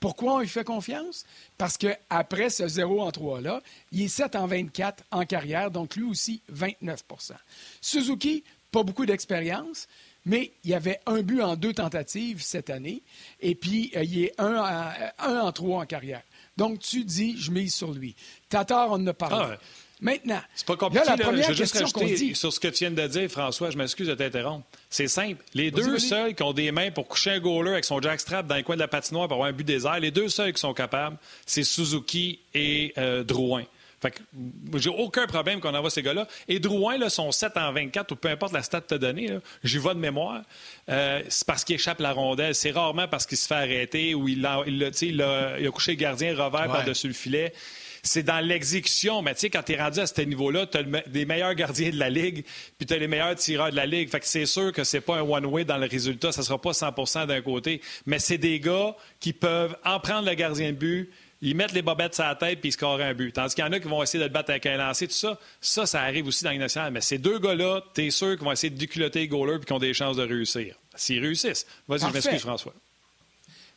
[0.00, 1.24] Pourquoi on lui fait confiance?
[1.56, 6.04] Parce qu'après ce 0 en 3-là, il est 7 en 24 en carrière, donc lui
[6.04, 7.32] aussi 29%
[7.80, 9.88] Suzuki, pas beaucoup d'expérience,
[10.26, 13.02] mais il avait un but en deux tentatives cette année,
[13.40, 16.22] et puis euh, il est 1 en, 3 en carrière.
[16.56, 18.14] Donc tu dis, je mise sur lui.
[18.48, 19.54] Tatar, on en a parlé.
[19.54, 19.58] Ah
[20.00, 21.04] Maintenant, c'est pas compliqué.
[21.06, 23.70] la première je veux juste rajouter sur ce que tu viens de dire, François.
[23.70, 24.66] Je m'excuse de t'interrompre.
[24.90, 25.42] C'est simple.
[25.54, 28.56] Les deux seuls qui ont des mains pour coucher un goaler avec son jackstrap dans
[28.56, 30.74] le coin de la patinoire pour avoir un but désert, les deux seuls qui sont
[30.74, 33.64] capables, c'est Suzuki et euh, Drouin.
[34.02, 34.20] Fait que
[34.78, 36.28] j'ai aucun problème qu'on envoie ces gars-là.
[36.48, 38.98] Et Drouin, là, son 7 en 24, ou peu importe la stat que tu as
[38.98, 39.30] donnée,
[39.64, 40.42] j'y vais de mémoire.
[40.90, 42.54] Euh, c'est parce qu'il échappe la rondelle.
[42.54, 45.70] C'est rarement parce qu'il se fait arrêter ou il a, il, il a, il a
[45.70, 47.54] couché le gardien revers par-dessus le filet
[48.06, 49.22] c'est dans l'exécution.
[49.22, 51.90] Mais tu sais, quand tu es rendu à ce niveau-là, tu as les meilleurs gardiens
[51.90, 52.44] de la Ligue,
[52.78, 54.08] puis tu as les meilleurs tireurs de la Ligue.
[54.08, 56.32] Fait que c'est sûr que c'est pas un one-way dans le résultat.
[56.32, 57.80] Ça sera pas 100% d'un côté.
[58.06, 61.10] Mais c'est des gars qui peuvent en prendre le gardien de but,
[61.42, 63.32] ils mettent les bobettes sur la tête puis ils scorent un but.
[63.32, 65.14] Tandis qu'il y en a qui vont essayer de le battre avec un lancer, tout
[65.14, 65.38] ça.
[65.60, 66.92] Ça, ça arrive aussi dans les nationale.
[66.92, 69.66] Mais ces deux gars-là, tu es sûr qu'ils vont essayer de déculotter les goalers puis
[69.66, 70.76] qu'ils ont des chances de réussir.
[70.94, 71.66] S'ils réussissent.
[71.88, 72.72] Vas-y, je m'excuse, François.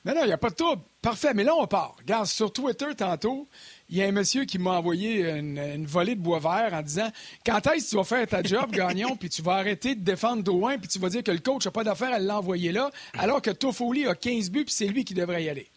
[0.05, 0.81] Mais non, il n'y a pas de trouble.
[1.01, 1.33] Parfait.
[1.33, 1.95] Mais là, on part.
[1.99, 3.47] Regarde, sur Twitter, tantôt,
[3.89, 7.09] il y a un monsieur qui m'a envoyé une, volée de bois vert en disant
[7.45, 10.43] Quand est-ce que tu vas faire ta job, Gagnon, puis tu vas arrêter de défendre
[10.43, 13.41] Drouin, puis tu vas dire que le coach n'a pas d'affaire à l'envoyer là, alors
[13.41, 15.67] que Toffoli a 15 buts, puis c'est lui qui devrait y aller?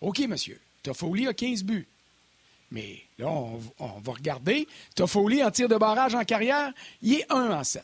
[0.00, 0.60] OK, monsieur.
[0.82, 1.86] Toffoli a 15 buts.
[2.70, 4.66] Mais là, on, on va regarder.
[4.94, 7.82] Toffoli en tir de barrage en carrière, il est 1 en 7.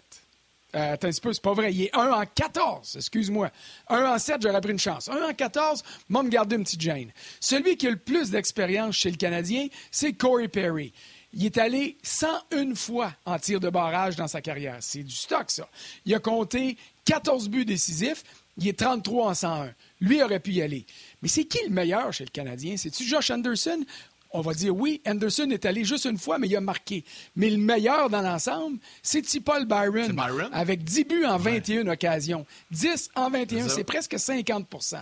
[0.78, 1.72] Euh, attends un peu, c'est pas vrai.
[1.74, 3.50] Il est 1 en 14, excuse-moi.
[3.88, 5.08] 1 en 7, j'aurais pris une chance.
[5.08, 7.10] 1 en 14, moi, me garder une petite gêne.
[7.40, 10.92] Celui qui a le plus d'expérience chez le Canadien, c'est Corey Perry.
[11.32, 14.76] Il est allé 101 fois en tir de barrage dans sa carrière.
[14.80, 15.68] C'est du stock, ça.
[16.06, 18.22] Il a compté 14 buts décisifs.
[18.56, 19.74] Il est 33 en 101.
[20.00, 20.86] Lui aurait pu y aller.
[21.22, 22.76] Mais c'est qui le meilleur chez le Canadien?
[22.76, 23.84] C'est-tu Josh Anderson
[24.30, 27.04] on va dire oui, Anderson est allé juste une fois, mais il a marqué.
[27.36, 32.46] Mais le meilleur dans l'ensemble, c'est Paul Byron, Byron, avec 10 buts en 21 occasions.
[32.70, 34.98] 10 en 21, c'est presque 50%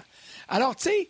[0.48, 1.08] Alors, tu sais,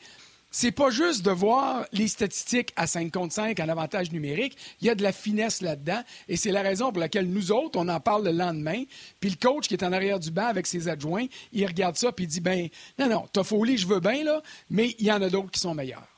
[0.59, 4.57] c'est pas juste de voir les statistiques à 5 contre 5 en avantage numérique.
[4.81, 6.03] Il y a de la finesse là-dedans.
[6.29, 8.85] Et c'est la raison pour laquelle nous autres, on en parle le lendemain.
[9.21, 12.11] Puis le coach qui est en arrière du banc avec ses adjoints, il regarde ça
[12.11, 15.13] puis il dit ben non, non, t'as folie, je veux bien, là, mais il y
[15.13, 16.09] en a d'autres qui sont meilleurs.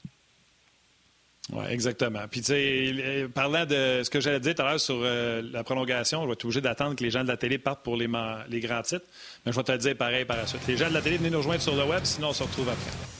[1.52, 2.20] Oui, exactement.
[2.30, 5.64] Puis, tu sais, parlant de ce que j'allais dire tout à l'heure sur euh, la
[5.64, 8.08] prolongation, je vais être obligé d'attendre que les gens de la télé partent pour les,
[8.48, 9.06] les grands titres.
[9.46, 10.60] Mais je vais te le dire pareil par la suite.
[10.68, 12.68] Les gens de la télé, venez nous rejoindre sur le web, sinon on se retrouve
[12.68, 13.17] après.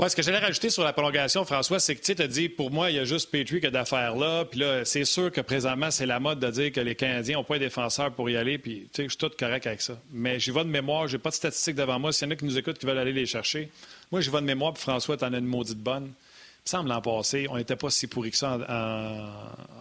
[0.00, 2.70] Ouais, ce que j'allais rajouter sur la prolongation, François, c'est que tu as dit, pour
[2.70, 4.46] moi, il y a juste Petrie qui a d'affaires là.
[4.46, 7.44] Puis là, c'est sûr que présentement, c'est la mode de dire que les Canadiens n'ont
[7.44, 8.56] pas un défenseur pour y aller.
[8.56, 9.98] Puis, tu sais, je suis tout correct avec ça.
[10.10, 12.14] Mais j'y vais de mémoire, j'ai pas de statistiques devant moi.
[12.14, 13.70] S'il y en a qui nous écoutent qui veulent aller les chercher,
[14.10, 14.72] moi, j'y vais de mémoire.
[14.72, 16.04] Puis François, t'en as une maudite bonne.
[16.04, 18.56] Il me semble l'an passé, on n'était pas si pourri que ça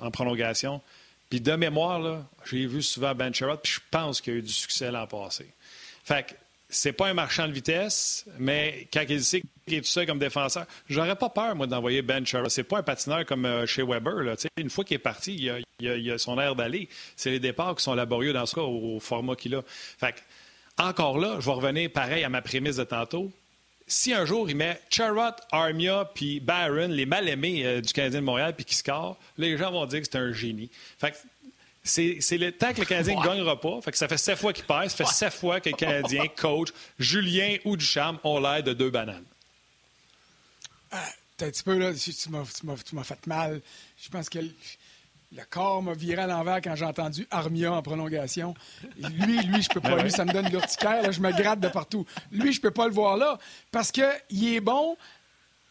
[0.02, 0.82] en, prolongation.
[1.30, 4.42] Puis de mémoire, j'ai vu souvent Ben Sherrod, puis je pense qu'il y a eu
[4.42, 5.46] du succès l'an passé.
[6.04, 6.34] Fait que
[6.70, 10.20] c'est pas un marchand de vitesse, mais quand il sait qu'il est tout seul comme
[10.20, 12.50] défenseur, j'aurais pas peur, moi, d'envoyer Ben Sherrod.
[12.52, 14.24] C'est pas un patineur comme euh, chez Weber.
[14.24, 14.36] Là.
[14.58, 15.36] Une fois qu'il est parti,
[15.80, 16.88] il a, a, son air d'aller.
[17.16, 19.64] C'est les départs qui sont laborieux dans ce cas, au, format qu'il a.
[19.66, 20.16] Fait
[20.78, 23.32] encore là, je vais revenir pareil à ma prémisse de tantôt.
[23.88, 28.26] Si un jour il met Charrot, Armia puis Barron, les mal-aimés euh, du Canadien de
[28.26, 28.80] Montréal, puis qui
[29.40, 30.70] les gens vont dire que c'est un génie.
[31.00, 31.16] Fait
[31.84, 33.82] c'est le temps que le Canadien ne gagnera pas.
[33.82, 34.90] Fait que ça fait sept fois qu'il perd.
[34.90, 38.90] Ça fait sept fois que le Canadien, coach, Julien ou Duchamp ont l'air de deux
[38.90, 39.26] bananes.
[40.92, 41.06] Ah,
[41.42, 43.62] un petit peu, là, tu m'as fait mal.
[44.02, 48.54] Je pense que le, corps m'a viré à l'envers quand j'ai entendu Armia en prolongation.
[48.98, 49.96] Lui, lui, je peux pas.
[49.98, 51.12] Ah lui, ça me donne l'urticaire.
[51.12, 52.06] Je me gratte de partout.
[52.32, 53.40] Lui, je peux pas le voir là
[53.72, 54.98] parce qu'il est bon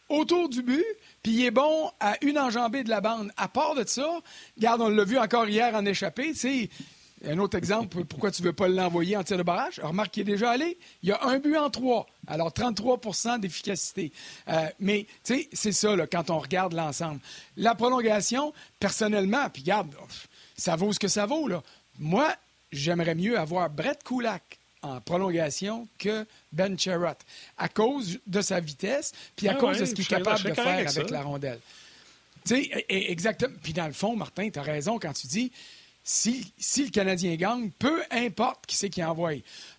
[0.09, 0.85] autour du but,
[1.23, 3.31] puis il est bon à une enjambée de la bande.
[3.37, 4.07] À part de ça,
[4.57, 6.69] regarde, on l'a vu encore hier en échappée, tu
[7.25, 9.79] un autre exemple, pourquoi tu ne veux pas l'envoyer en tir de barrage?
[9.83, 10.77] Remarque qu'il est déjà allé.
[11.03, 14.13] Il y a un but en trois Alors, 33% d'efficacité.
[14.47, 17.19] Euh, mais, tu sais, c'est ça, quand on regarde l'ensemble.
[17.57, 19.93] La prolongation, personnellement, puis regarde,
[20.55, 21.61] ça vaut ce que ça vaut, là.
[21.97, 22.33] Moi,
[22.71, 27.19] j'aimerais mieux avoir Brett Kulak en prolongation que Ben Sherratt
[27.57, 30.53] à cause de sa vitesse, puis à ah cause de ce qu'il est capable de
[30.53, 31.59] faire avec, la rondelle.
[32.45, 33.55] Tu sais, exactement.
[33.61, 35.51] Puis dans le fond, Martin, tu as raison quand tu dis
[36.11, 39.33] si, si, le Canadien gagne, peu importe qui c'est qui envoie.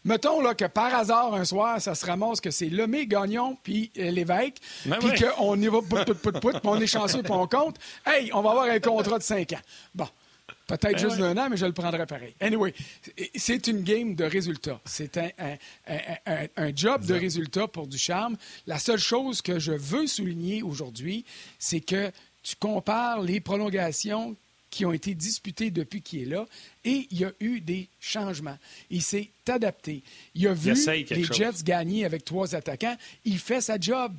[0.04, 3.90] Mettons là, que par hasard, un soir, ça se ramasse que c'est Lemay, Gagnon, puis
[3.98, 7.22] euh, l'évêque, ben puis qu'on y va, pout, pout, pout, pout, puis on est chanceux,
[7.22, 7.78] puis on compte.
[8.06, 9.60] Hey, on va avoir un contrat de 5 ans.
[9.92, 10.06] Bon,
[10.70, 12.34] Peut-être ben juste d'un an, mais je le prendrai pareil.
[12.40, 12.72] Anyway,
[13.34, 14.80] c'est une game de résultats.
[14.84, 15.30] C'est un,
[16.56, 18.36] un, job de résultats pour du charme.
[18.66, 21.24] La seule chose que je veux souligner aujourd'hui,
[21.58, 24.36] c'est que tu compares les prolongations
[24.70, 26.46] qui ont été disputées depuis qu'il est là,
[26.84, 28.56] et il y a eu des changements.
[28.88, 30.02] Il s'est adapté.
[30.36, 30.72] Il a vu
[31.10, 32.96] les Jets gagner avec trois attaquants.
[33.24, 34.14] Il fait sa job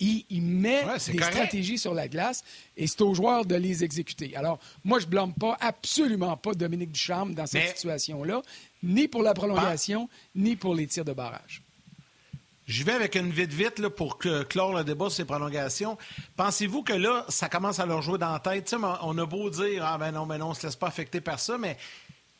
[0.00, 2.44] il, met des stratégies sur la glace
[2.76, 4.36] et c'est aux joueurs de les exécuter.
[4.36, 8.42] Alors, moi, je ne blâme pas, absolument pas Dominique Ducharme dans cette situation-là,
[8.82, 11.62] ni pour la prolongation, ni pour les tirs de barrage.
[12.66, 15.96] Je vais avec une vite-vite pour clore le débat sur ces prolongations.
[16.36, 18.74] Pensez-vous que là, ça commence à leur jouer dans la tête?
[19.02, 21.20] on a beau dire, ah ben non, mais non, on ne se laisse pas affecter
[21.20, 21.76] par ça, mais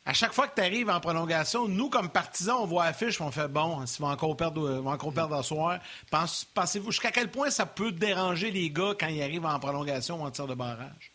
[0.07, 3.29] à chaque fois que tu arrives en prolongation, nous, comme partisans, on voit l'affiche, on
[3.29, 5.79] fait bon, s'ils vont encore perdre, vont encore soir.
[6.53, 10.25] Pensez-vous jusqu'à quel point ça peut déranger les gars quand ils arrivent en prolongation ou
[10.25, 11.11] en tir de barrage?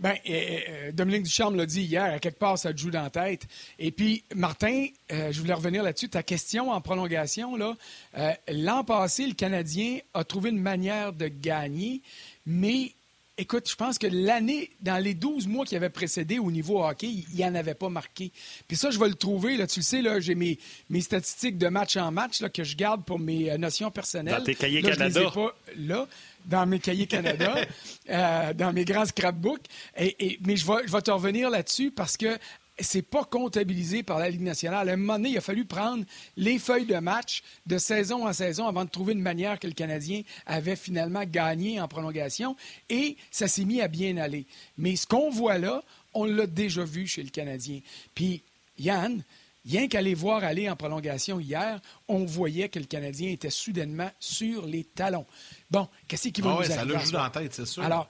[0.00, 3.10] Bien, euh, Dominique Ducharme l'a dit hier, à quelque part, ça te joue dans la
[3.10, 3.46] tête.
[3.78, 6.08] Et puis, Martin, euh, je voulais revenir là-dessus.
[6.08, 7.76] Ta question en prolongation, là,
[8.18, 12.02] euh, l'an passé, le Canadien a trouvé une manière de gagner,
[12.46, 12.94] mais
[13.40, 17.08] Écoute, je pense que l'année, dans les 12 mois qui avaient précédé au niveau hockey,
[17.08, 18.32] il n'y en avait pas marqué.
[18.68, 19.56] Puis ça, je vais le trouver.
[19.56, 20.58] Là, tu le sais, là, j'ai mes,
[20.90, 24.36] mes statistiques de match en match là, que je garde pour mes euh, notions personnelles.
[24.40, 25.22] Dans tes cahiers Canada.
[25.24, 26.06] Je pas là,
[26.44, 27.54] dans mes cahiers Canada,
[28.10, 29.64] euh, dans mes grands scrapbooks.
[29.96, 32.38] Et, mais je vais, je vais te revenir là-dessus parce que
[32.80, 34.88] c'est pas comptabilisé par la Ligue nationale.
[34.88, 36.04] À un moment donné, il a fallu prendre
[36.36, 39.72] les feuilles de match de saison en saison avant de trouver une manière que le
[39.72, 42.56] Canadien avait finalement gagné en prolongation
[42.88, 44.46] et ça s'est mis à bien aller.
[44.78, 45.82] Mais ce qu'on voit là,
[46.14, 47.80] on l'a déjà vu chez le Canadien.
[48.14, 48.42] Puis
[48.78, 49.22] Yann,
[49.64, 54.66] rien qu'aller voir aller en prolongation hier, on voyait que le Canadien était soudainement sur
[54.66, 55.26] les talons.
[55.70, 57.82] Bon, qu'est-ce qui va ah nous Ça le joue dans la tête, c'est sûr.
[57.82, 58.08] Alors,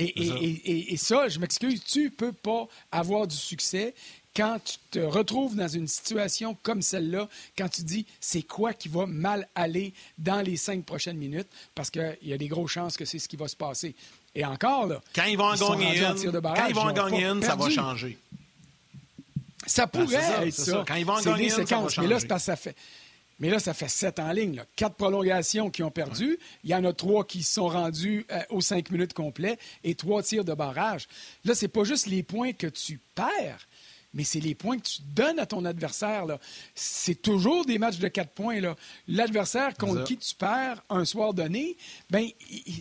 [0.00, 3.94] et, ça, je m'excuse, tu ne peux pas avoir du succès
[4.36, 8.88] quand tu te retrouves dans une situation comme celle-là, quand tu dis c'est quoi qui
[8.88, 12.96] va mal aller dans les cinq prochaines minutes, parce qu'il y a des grosses chances
[12.96, 13.96] que c'est ce qui va se passer.
[14.34, 15.02] Et encore, là.
[15.14, 18.16] Quand ils vont en gagner une, quand ils vont en gagner une, ça va changer.
[19.66, 20.84] Ça ben, pourrait être ça.
[20.86, 22.00] Quand ils vont en gagner une, ça va changer.
[22.02, 22.76] Mais là, c'est parce que ça fait.
[23.38, 24.62] Mais là, ça fait sept en ligne.
[24.74, 26.38] Quatre prolongations qui ont perdu.
[26.64, 30.22] Il y en a trois qui sont rendus euh, aux cinq minutes complets et trois
[30.22, 31.06] tirs de barrage.
[31.44, 33.67] Là, c'est pas juste les points que tu perds,
[34.14, 36.26] mais c'est les points que tu donnes à ton adversaire.
[36.74, 38.60] C'est toujours des matchs de quatre points.
[39.06, 41.76] L'adversaire contre qui tu perds un soir donné,
[42.10, 42.26] ben,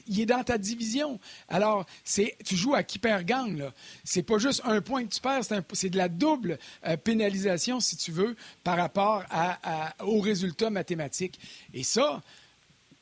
[0.07, 1.19] il, est dans ta division.
[1.47, 3.69] Alors, tu joues à qui perd gagne.
[4.03, 7.97] C'est pas juste un point que tu perds, c'est de la double euh, pénalisation, si
[7.97, 11.39] tu veux, par rapport à, aux résultats mathématiques.
[11.73, 12.21] Et ça,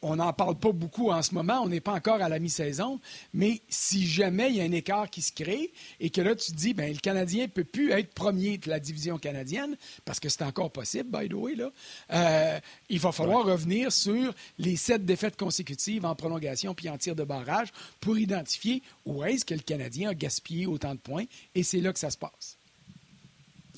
[0.06, 3.00] on n'en parle pas beaucoup en ce moment, on n'est pas encore à la mi-saison,
[3.34, 6.52] mais si jamais il y a un écart qui se crée et que là, tu
[6.52, 10.20] te dis, ben le Canadien ne peut plus être premier de la division canadienne, parce
[10.20, 11.72] que c'est encore possible, by the way, là,
[12.14, 17.16] euh, il va falloir revenir sur les sept défaites consécutives en prolongation puis en tir
[17.16, 21.64] de barrage pour identifier où est-ce que le Canadien a gaspillé autant de points, et
[21.64, 22.60] c'est là que ça se passe.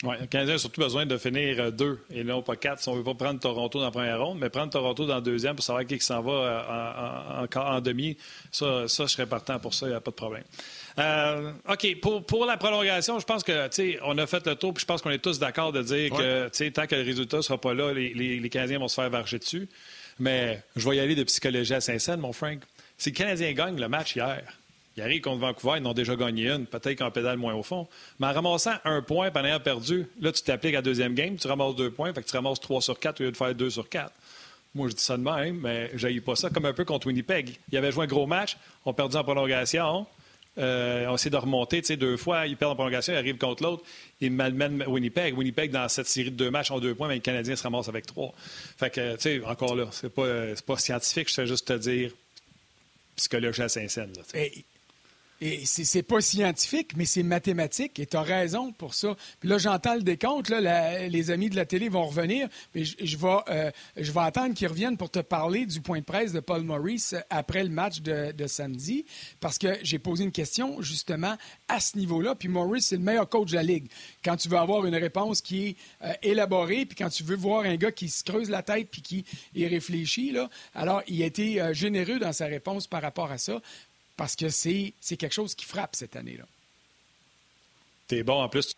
[0.03, 2.89] Oui, le Canadien a surtout besoin de finir euh, deux et non pas quatre si
[2.89, 5.21] on ne veut pas prendre Toronto dans la première ronde, mais prendre Toronto dans la
[5.21, 8.15] deuxième pour savoir qui s'en va euh, en, en, demi.
[8.51, 10.43] Ça, ça, je serais partant pour ça, il n'y a pas de problème.
[10.99, 13.69] Euh, OK, pour, pour, la prolongation, je pense que
[14.03, 16.69] on a fait le tour, puis je pense qu'on est tous d'accord de dire que
[16.69, 19.39] tant que le résultat ne sera pas là, les, les, Canadiens vont se faire varger
[19.39, 19.67] dessus.
[20.19, 22.59] Mais je vais y aller de psychologie à Saint-Saëns, mon Frank.
[22.97, 24.41] Si le Canadien gagne le match hier,
[24.97, 27.87] il arrive contre Vancouver, ils ont déjà gagné une, peut-être qu'en pédale moins au fond.
[28.19, 31.37] Mais en ramassant un point pendant ayant perdu, là, tu t'appliques à la deuxième game,
[31.37, 33.53] tu ramasses deux points, fait que tu ramasses trois sur quatre au lieu de faire
[33.53, 34.13] deux sur quatre.
[34.73, 36.49] Moi, je dis ça de même, mais je pas ça.
[36.49, 37.57] Comme un peu contre Winnipeg.
[37.71, 40.05] Il avait joué un gros match, on perdu en prolongation.
[40.57, 43.83] Euh, on essaie de remonter deux fois, ils perdent en prolongation, ils arrivent contre l'autre,
[44.19, 45.37] ils malmènent Winnipeg.
[45.37, 47.87] Winnipeg, dans cette série de deux matchs, en deux points, mais le Canadien se ramasse
[47.89, 48.33] avec trois.
[48.77, 50.25] Fait que, tu sais, encore là, c'est pas,
[50.65, 52.11] pas scientifique, je sais juste te dire
[53.15, 54.13] psychologie à Saint-Saëns.
[55.39, 57.99] Et c'est pas scientifique, mais c'est mathématique.
[57.99, 59.15] Et tu as raison pour ça.
[59.39, 60.49] Puis là, j'entends le décompte.
[60.49, 62.47] Là, les amis de la télé vont revenir.
[62.73, 66.03] Mais je, vais, euh, je vais attendre qu'ils reviennent pour te parler du point de
[66.03, 69.05] presse de Paul Maurice après le match de, samedi.
[69.39, 72.33] Parce que j'ai posé une question justement à ce niveau-là.
[72.33, 73.87] Puis Maurice, c'est le meilleur coach de la Ligue.
[74.23, 77.63] Quand tu veux avoir une réponse qui est euh, élaborée, puis quand tu veux voir
[77.63, 81.25] un gars qui se creuse la tête puis qui y réfléchit, là, alors il a
[81.25, 83.61] été euh, généreux dans sa réponse par rapport à ça
[84.17, 86.45] parce que c'est quelque chose qui frappe cette année-là.
[88.07, 88.73] T'es bon en plus.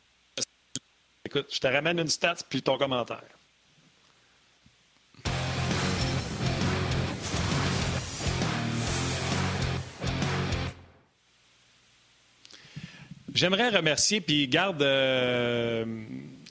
[1.25, 3.23] Écoute, je te ramène une stat puis ton commentaire.
[13.33, 15.85] J'aimerais remercier, puis garde euh,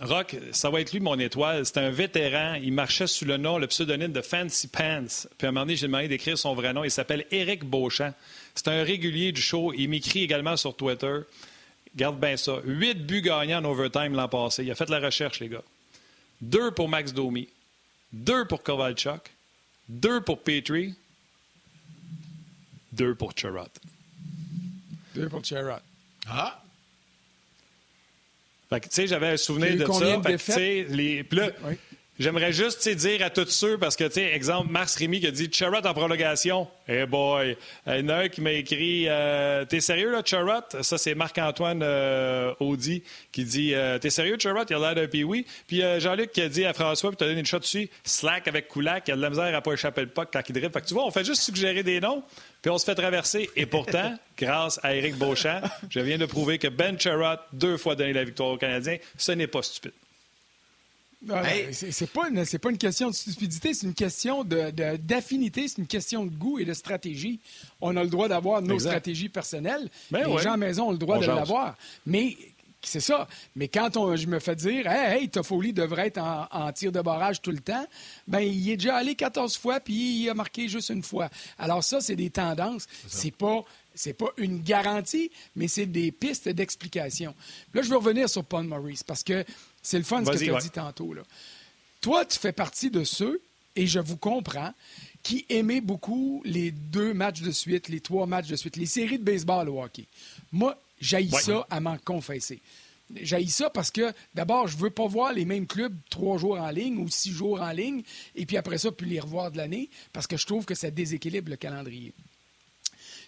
[0.01, 1.66] Rock, ça va être lui mon étoile.
[1.66, 2.55] C'est un vétéran.
[2.55, 5.27] Il marchait sous le nom, le pseudonyme de Fancy Pants.
[5.37, 6.85] Puis à un moment donné, j'ai demandé d'écrire son vrai nom.
[6.85, 8.14] Il s'appelle Éric Beauchamp.
[8.59, 9.73] C'est un régulier du show.
[9.73, 11.21] Il m'écrit également sur Twitter.
[11.94, 12.57] Garde bien ça.
[12.64, 14.64] Huit buts gagnants en overtime l'an passé.
[14.64, 15.62] Il a fait la recherche, les gars.
[16.40, 17.49] Deux pour Max Domi.
[18.12, 19.31] Deux pour Kovalchuk.
[19.88, 20.94] Deux pour Petrie.
[22.90, 23.68] Deux pour Charrot.
[25.14, 25.81] Deux pour Charrot.
[26.29, 26.61] Ah!
[28.71, 30.21] Fait que, tu sais, j'avais un souvenir de ça.
[30.21, 31.25] Fait que, tu sais, les...
[32.18, 35.87] J'aimerais juste dire à tous ceux, parce que, exemple, Mars Rémy qui a dit Charrot
[35.87, 36.66] en prolongation.
[36.88, 37.57] Eh boy!
[37.87, 40.64] Il y en a un qui m'a écrit euh, T'es sérieux, là, Charrot?
[40.81, 44.64] Ça, c'est Marc-Antoine euh, Audi qui dit euh, T'es sérieux, Charrot?
[44.68, 45.46] Il a l'air d'un pis oui.
[45.68, 48.66] Puis Jean-Luc qui a dit à François, puis t'as donné une shot dessus Slack avec
[48.66, 50.72] Koulak, il a de la misère à pas échapper le puck quand il dribble.
[50.72, 52.24] Fait que tu vois, on fait juste suggérer des noms,
[52.62, 53.48] puis on se fait traverser.
[53.54, 57.94] Et pourtant, grâce à Éric Beauchamp, je viens de prouver que Ben Charrot, deux fois
[57.94, 59.92] donné la victoire aux Canadiens, ce n'est pas stupide.
[61.72, 65.87] C'est pas, une, pas une question de stupidité, c'est une question d'affinité, de, c'est une
[65.87, 67.40] question de goût et de stratégie.
[67.81, 69.90] On a le droit d'avoir nos stratégies personnelles.
[70.11, 71.76] Ben les gens à la maison ont le droit de l'avoir.
[72.07, 72.37] Mais
[72.83, 73.26] c'est ça.
[73.57, 77.00] Mais quand on, je me fais dire, hey, hey Toffoli devrait être en, tir de
[77.00, 77.87] barrage tout le temps,
[78.28, 81.28] ben il est déjà allé 14 fois puis il a marqué juste une fois.
[81.59, 82.87] Alors ça, c'est des tendances.
[83.07, 87.35] C'est pas c'est pas une garantie, mais c'est des pistes d'explication.
[87.74, 89.44] Là, je veux revenir sur Paul Maurice parce que
[89.82, 91.12] c'est le fun ce que tu as dit tantôt.
[91.12, 91.22] Là.
[92.00, 93.40] Toi, tu fais partie de ceux,
[93.76, 94.72] et je vous comprends,
[95.22, 99.18] qui aimaient beaucoup les deux matchs de suite, les trois matchs de suite, les séries
[99.18, 100.06] de baseball au hockey.
[100.52, 102.60] Moi, j'haïs ça à m'en confesser.
[103.14, 106.70] J'haïs ça parce que, d'abord, je veux pas voir les mêmes clubs trois jours en
[106.70, 108.02] ligne ou six jours en ligne,
[108.34, 110.90] et puis après ça, puis les revoir de l'année, parce que je trouve que ça
[110.90, 112.12] déséquilibre le calendrier.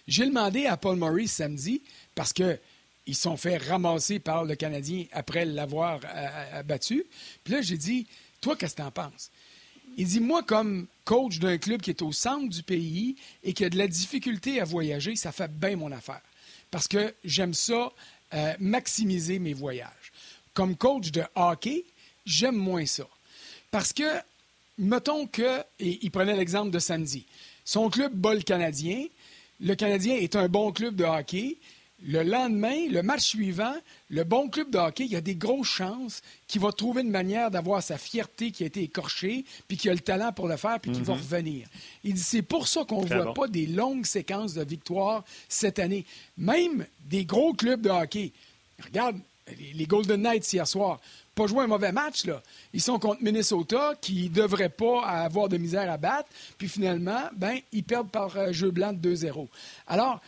[0.07, 1.81] J'ai demandé à Paul Maurice samedi,
[2.15, 2.59] parce que
[3.07, 5.99] ils sont fait ramasser par le Canadien après l'avoir
[6.53, 7.05] abattu.
[7.43, 8.07] Puis là, j'ai dit,
[8.41, 9.31] toi, qu'est-ce que tu en penses?
[9.97, 13.65] Il dit, moi, comme coach d'un club qui est au centre du pays et qui
[13.65, 16.21] a de la difficulté à voyager, ça fait bien mon affaire.
[16.69, 17.91] Parce que j'aime ça,
[18.33, 20.11] euh, maximiser mes voyages.
[20.53, 21.85] Comme coach de hockey,
[22.25, 23.07] j'aime moins ça.
[23.71, 24.03] Parce que,
[24.77, 27.25] mettons que, et il prenait l'exemple de samedi,
[27.65, 29.05] son club bat Canadien,
[29.59, 31.57] le Canadien est un bon club de hockey,
[32.03, 33.75] le lendemain, le match suivant,
[34.09, 37.11] le bon club de hockey, il y a des grosses chances qu'il va trouver une
[37.11, 40.57] manière d'avoir sa fierté qui a été écorchée, puis qu'il a le talent pour le
[40.57, 41.21] faire, puis qu'il va mhm.
[41.21, 41.67] revenir.
[42.03, 45.79] Il dit c'est pour ça qu'on ne voit pas des longues séquences de victoires cette
[45.79, 46.05] année.
[46.37, 48.31] Même des gros clubs de hockey.
[48.83, 49.17] Regarde
[49.73, 50.99] les Golden Knights hier soir.
[51.35, 52.41] Pas joué un mauvais match, là.
[52.73, 56.29] Ils sont contre Minnesota, qui ne devrait pas avoir de misère à battre.
[56.57, 59.47] Puis finalement, ben, ils perdent par euh, jeu blanc de 2-0.
[59.87, 60.21] Alors,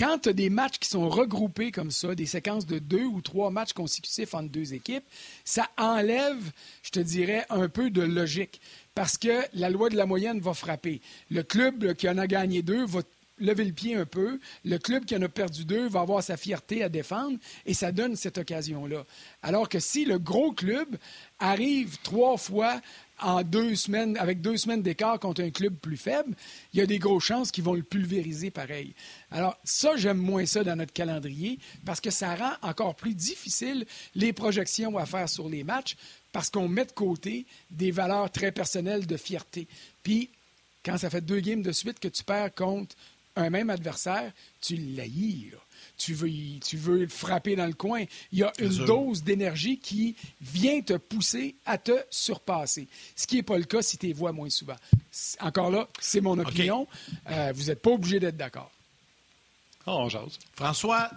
[0.00, 3.20] quand tu as des matchs qui sont regroupés comme ça, des séquences de deux ou
[3.20, 5.04] trois matchs consécutifs entre deux équipes,
[5.44, 6.50] ça enlève,
[6.82, 8.62] je te dirais, un peu de logique.
[8.94, 11.02] Parce que la loi de la moyenne va frapper.
[11.30, 13.00] Le club qui en a gagné deux va
[13.40, 14.40] lever le pied un peu.
[14.64, 17.36] Le club qui en a perdu deux va avoir sa fierté à défendre
[17.66, 19.04] et ça donne cette occasion-là.
[19.42, 20.96] Alors que si le gros club
[21.38, 22.80] arrive trois fois
[23.22, 26.34] en deux semaines, avec deux semaines d'écart contre un club plus faible,
[26.72, 28.94] il y a des grosses chances qu'ils vont le pulvériser pareil.
[29.30, 33.86] Alors, ça, j'aime moins ça dans notre calendrier parce que ça rend encore plus difficile
[34.14, 35.96] les projections à faire sur les matchs
[36.32, 39.66] parce qu'on met de côté des valeurs très personnelles de fierté.
[40.02, 40.30] Puis,
[40.84, 42.96] quand ça fait deux games de suite que tu perds contre
[43.40, 45.58] un même adversaire, tu l'haïs, là
[46.00, 46.30] tu veux,
[46.64, 48.04] tu veux le frapper dans le coin.
[48.32, 52.88] Il y a une dose d'énergie qui vient te pousser à te surpasser.
[53.14, 54.76] Ce qui n'est pas le cas si tu les vois moins souvent.
[55.40, 56.86] Encore là, c'est mon opinion.
[57.28, 58.70] Euh, vous n'êtes pas obligé d'être d'accord.
[59.86, 60.38] Oh, jase.
[60.54, 61.10] François,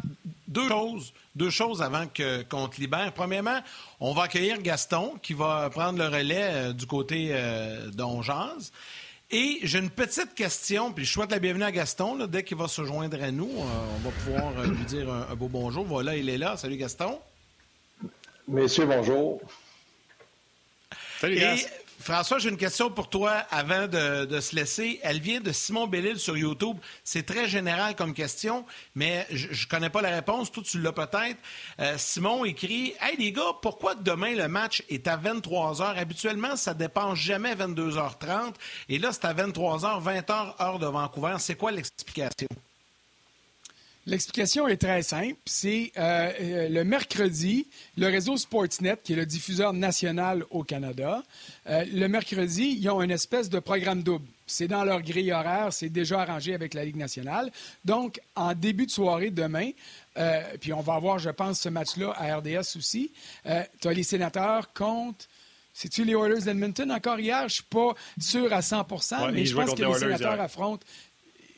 [0.47, 3.13] deux choses, deux choses avant qu'on te libère.
[3.13, 3.59] Premièrement,
[3.99, 7.89] on va accueillir Gaston qui va prendre le relais euh, du côté euh,
[9.35, 12.27] Et j'ai une petite question, puis je souhaite la bienvenue à Gaston.
[12.27, 15.83] dès qu'il va se joindre à nous, on va pouvoir lui dire un, beau bonjour.
[15.85, 16.55] Voilà, il est là.
[16.55, 17.19] Salut Gaston.
[18.47, 19.41] Messieurs, bonjour.
[21.19, 21.67] Salut Gaston.
[22.03, 24.99] François, j'ai une question pour toi avant de, se laisser.
[25.03, 26.75] Elle vient de Simon Bellil sur YouTube.
[27.05, 30.51] C'est très général comme question, mais je ne connais pas la réponse.
[30.51, 31.37] Toi, tu l'as peut-être.
[31.79, 36.57] Euh, Simon écrit Hey les gars, pourquoi demain le match est à 23 h Habituellement,
[36.57, 38.55] ça dépense jamais 22h30.
[38.89, 41.35] Et là, c'est à 23 h 20h, heure de Vancouver.
[41.39, 42.49] C'est quoi l'explication?
[44.05, 45.37] L'explication est très simple.
[45.45, 51.23] C'est euh, euh, le mercredi, le réseau Sportsnet, qui est le diffuseur national au Canada,
[51.69, 54.27] euh, le mercredi, ils ont une espèce de programme double.
[54.45, 57.49] C'est dans leur grille horaire, c'est déjà arrangé avec la Ligue nationale.
[57.85, 59.71] Donc, en début de soirée demain,
[60.59, 63.13] puis on va avoir, je pense, ce match-là à RDS aussi,
[63.45, 65.25] tu as les sénateurs contre...
[65.75, 67.39] C'est-tu les Oilers d'Edmonton encore hier?
[67.39, 70.85] Je ne suis pas sûr à 100% mais je pense que les sénateurs affrontent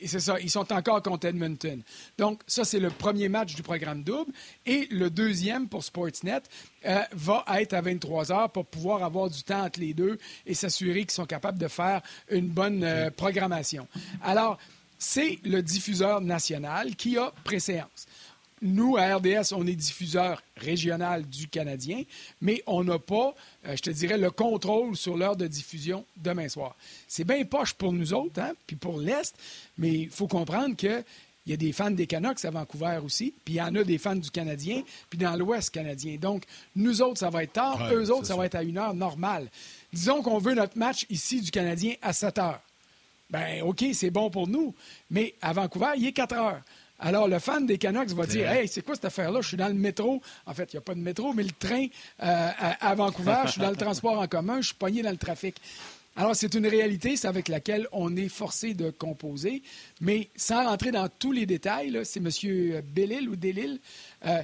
[0.08, 1.82] c'est ça, ils sont encore contre Edmonton.
[2.18, 4.32] Donc, ça, c'est le premier match du programme double.
[4.66, 6.41] Et le deuxième pour Sportsnet
[6.86, 10.53] euh, va être à 23 heures pour pouvoir avoir du temps entre les deux et
[10.53, 13.88] s'assurer qu'ils sont capables de faire une bonne euh, programmation.
[14.22, 14.58] Alors,
[14.97, 18.08] c'est le diffuseur national qui a préséance.
[18.62, 22.03] Nous, à RDS, on est diffuseur régional du Canadien,
[22.39, 23.36] mais on n'a pas,
[23.66, 26.76] euh, je te dirais, le contrôle sur l'heure de diffusion demain soir.
[27.08, 29.36] C'est bien poche pour nous autres, hein, puis pour l'Est,
[29.78, 31.03] mais il faut comprendre que
[31.45, 33.84] il y a des fans des Canucks à Vancouver aussi, puis il y en a
[33.84, 36.18] des fans du Canadien, puis dans l'Ouest canadien.
[36.18, 36.43] Donc,
[36.76, 39.47] nous autres, ça va être tard, eux autres, ça, va être à une heure normale.
[39.93, 42.62] Disons qu'on veut notre match ici du Canadien à 7 heures.
[43.30, 44.74] Ben OK, c'est bon pour nous,
[45.12, 46.62] mais à Vancouver, il est 4 heures.
[47.00, 49.41] Alors, le fan des Canucks va dire Hey, c'est quoi cette affaire-là?
[49.41, 50.22] Je suis dans le métro.
[50.46, 51.86] En fait, il n'y a pas de métro, mais le train
[52.24, 55.18] euh, à, Vancouver, je suis dans le transport en commun, je suis pogné dans le
[55.18, 55.56] trafic.
[56.16, 59.62] Alors, c'est une réalité, c'est avec laquelle on est forcé de composer.
[60.00, 62.82] Mais sans rentrer dans tous les détails, c'est M.
[62.93, 63.80] Bellil ou Delil,
[64.26, 64.41] euh,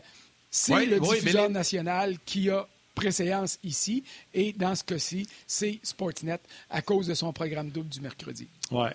[0.50, 4.04] c'est le diffuseur national qui a préséance ici.
[4.34, 6.40] Et dans ce cas-ci, c'est Sportsnet
[6.70, 8.50] à cause de son programme double du mercredi.
[8.70, 8.94] Ouais.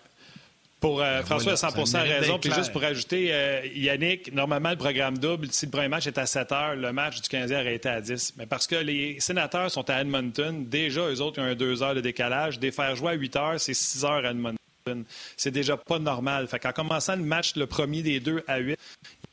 [0.80, 2.38] Pour euh, ben François a 100% raison.
[2.38, 6.18] Puis juste pour ajouter, euh, Yannick, normalement, le programme double, si le premier match est
[6.18, 8.34] à 7 heures, le match du 15 aurait été à 10.
[8.36, 11.82] Mais parce que les sénateurs sont à Edmonton, déjà, eux autres, ils ont un 2
[11.82, 12.58] heures de décalage.
[12.58, 14.56] Des faire jouer à 8 heures, c'est 6 heures à Edmonton.
[15.36, 16.46] C'est déjà pas normal.
[16.46, 18.78] Fait qu'en commençant le match, le premier des deux à 8,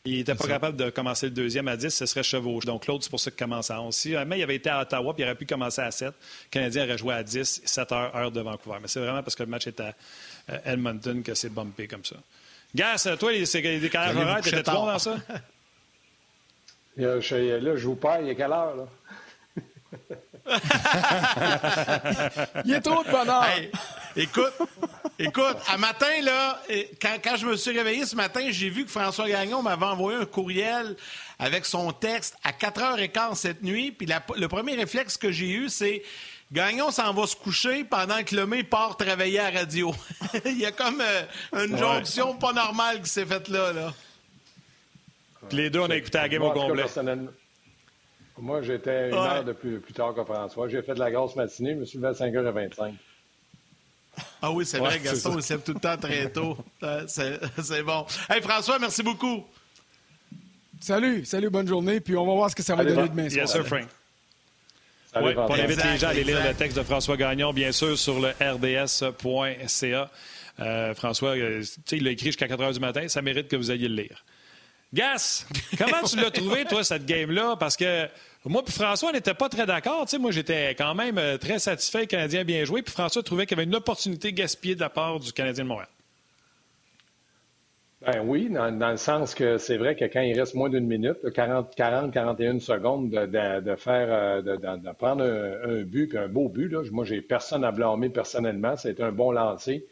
[0.05, 2.65] il n'était pas capable de commencer le deuxième à 10, ce serait chevauché.
[2.65, 3.95] Donc l'autre, c'est pour ça qu'il commence à 11.
[3.95, 6.07] Si mais il avait été à Ottawa, puis il aurait pu commencer à 7.
[6.07, 6.13] Le
[6.49, 8.79] Canadien aurait joué à 10, 7 heures, heure de Vancouver.
[8.81, 9.93] Mais c'est vraiment parce que le match est à
[10.65, 12.17] Edmonton que c'est bumpé comme ça.
[12.75, 15.17] Gas, toi, les, les décalages horaires, t'étais bon dans ça?
[16.97, 18.21] Là, je joue pas.
[18.21, 18.85] Il est quelle heure, là?
[22.65, 23.45] il est trop de bonheur.
[24.15, 24.53] écoute,
[25.17, 26.61] écoute, à matin, là,
[27.01, 30.19] quand, quand, je me suis réveillé ce matin, j'ai vu que François Gagnon m'avait envoyé
[30.19, 30.97] un courriel
[31.39, 33.91] avec son texte à 4h15 cette nuit.
[33.91, 36.03] Puis le premier réflexe que j'ai eu, c'est
[36.53, 39.91] Gagnon s'en va se coucher pendant que Lemay part travailler à la radio.
[40.45, 43.73] Il y a comme euh, une jonction pas normale qui s'est faite là.
[43.73, 43.91] là.
[45.51, 46.85] les deux, on a écouté la game au complet.
[48.37, 50.69] Moi, j'étais une heure de plus, tard que François.
[50.69, 51.71] J'ai fait de la grosse matinée.
[51.73, 52.93] Je me suis levé à 5h25.
[54.43, 56.55] Ah oui, c'est vrai, Gaston, il se tout le temps très tôt.
[57.07, 58.05] C'est bon.
[58.29, 59.43] Hey, François, merci beaucoup.
[60.79, 61.99] Salut, salut, bonne journée.
[61.99, 63.27] Puis on va voir ce que ça va donner demain.
[63.27, 63.87] Yes, sir, Frank.
[65.21, 67.97] Oui, on invite les gens à aller lire le texte de François Gagnon, bien sûr,
[67.97, 70.09] sur le rds.ca.
[70.59, 73.07] Euh, François, euh, il l'a écrit jusqu'à 4 h du matin.
[73.07, 74.23] Ça mérite que vous ayez le lire.
[74.93, 75.47] Gas,
[75.77, 77.55] comment tu l'as trouvé, toi, cette game-là?
[77.59, 78.07] Parce que
[78.45, 80.05] moi et François, on n'était pas très d'accord.
[80.19, 82.01] moi, j'étais quand même euh, très satisfait.
[82.01, 82.81] Le Canadien bien joué.
[82.81, 85.69] Puis François trouvait qu'il y avait une opportunité gaspillée de la part du Canadien de
[85.69, 85.89] Montréal.
[88.05, 91.31] Ben oui, dans, le sens que c'est vrai que quand il reste moins d'une minute,
[91.33, 96.67] 40, 40 41 secondes de, faire, euh, de, prendre un, but, puis un beau but,
[96.67, 98.75] là, moi, j'ai personne à blâmer personnellement.
[98.75, 99.85] C'est un bon lancer.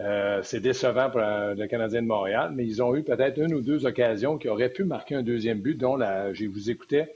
[0.00, 3.52] Euh, c'est décevant pour euh, le Canadien de Montréal, mais ils ont eu peut-être une
[3.52, 7.12] ou deux occasions qui auraient pu marquer un deuxième but, dont la, je vous écoutais,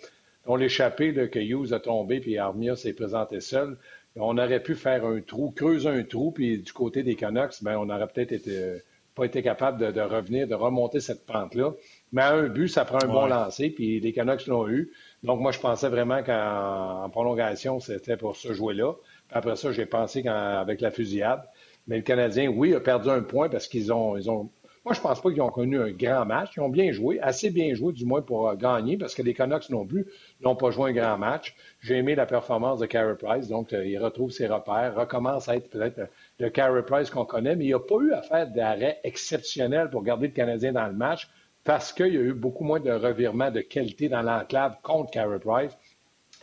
[0.46, 3.78] dont l'échappée que Hughes a tombé, puis Armia s'est présenté seul.
[4.16, 7.78] On aurait pu faire un trou, creuser un trou, puis du côté des Canucks, ben,
[7.78, 8.82] on aurait peut-être été
[9.14, 11.72] pas été capable de, revenir, de remonter cette pente-là.
[12.12, 14.92] Mais à un but, ça prend un bon lancer, puis les Canucks l'ont eu.
[15.22, 18.94] Donc, moi, je pensais vraiment qu'en prolongation, c'était pour ce jouer-là.
[19.30, 21.42] Après ça, j'ai pensé qu'avec la fusillade.
[21.86, 24.50] Mais le Canadien, oui, a perdu un point parce qu'ils ont, ils ont
[24.84, 26.52] Moi, je pense pas qu'ils ont connu un grand match.
[26.56, 29.34] Ils ont bien joué, assez bien joué, du moins pour euh, gagner, parce que les
[29.34, 30.06] Canucks non plus
[30.40, 31.54] n'ont pas joué un grand match.
[31.80, 35.56] J'ai aimé la performance de Carey Price, donc euh, il retrouve ses repères, recommence à
[35.56, 36.08] être peut-être
[36.43, 40.03] le Carey Price qu'on connaît, mais il n'a pas eu à faire d'arrêt exceptionnel pour
[40.03, 41.28] garder le Canadien dans le match
[41.64, 45.38] parce qu'il y a eu beaucoup moins de revirements de qualité dans l'enclave contre Carey
[45.38, 45.72] Price.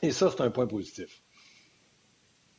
[0.02, 1.22] Et ça, c'est un point positif.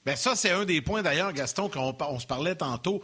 [0.05, 3.03] Bien, ça, c'est un des points d'ailleurs, Gaston, qu'on se parlait tantôt.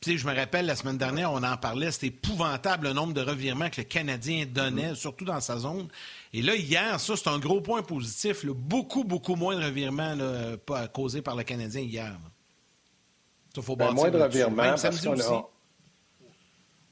[0.00, 3.22] Puis, je me rappelle, la semaine dernière, on en parlait, c'était épouvantable le nombre de
[3.22, 5.88] revirements que le Canadien donnait, surtout dans sa zone.
[6.34, 8.44] Et là, hier, ça, c'est un gros point positif.
[8.44, 10.14] Beaucoup, beaucoup moins de revirements
[10.92, 12.18] causés par le Canadien hier.
[13.58, 13.76] Il faut
[14.50, 14.74] ben.
[14.80, 15.50] Parce qu'on a...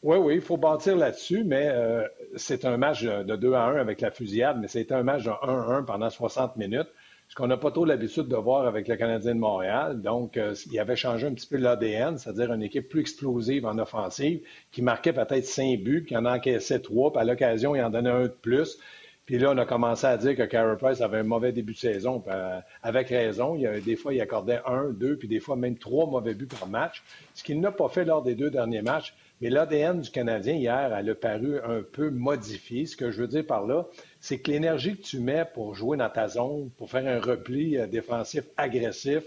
[0.02, 2.06] Oui, oui, il faut bâtir là-dessus, mais euh,
[2.36, 5.30] c'est un match de 2 à 1 avec la fusillade, mais c'était un match de
[5.30, 6.88] 1 1 pendant 60 minutes
[7.28, 10.00] ce qu'on n'a pas trop l'habitude de voir avec le Canadien de Montréal.
[10.00, 13.78] Donc, euh, il avait changé un petit peu l'ADN, c'est-à-dire une équipe plus explosive en
[13.78, 14.40] offensive,
[14.70, 17.90] qui marquait peut-être cinq buts, puis qui en encaissait trois, puis à l'occasion, il en
[17.90, 18.78] donnait un de plus.
[19.27, 21.79] Puis là, on a commencé à dire que Carey Price avait un mauvais début de
[21.79, 23.57] saison, euh, avec raison.
[23.85, 27.03] Des fois, il accordait un, deux, puis des fois même trois mauvais buts par match,
[27.35, 29.14] ce qu'il n'a pas fait lors des deux derniers matchs.
[29.41, 32.87] Mais l'ADN du Canadien hier, elle a paru un peu modifié.
[32.87, 33.87] Ce que je veux dire par là,
[34.20, 37.77] c'est que l'énergie que tu mets pour jouer dans ta zone, pour faire un repli
[37.77, 39.24] euh, défensif agressif,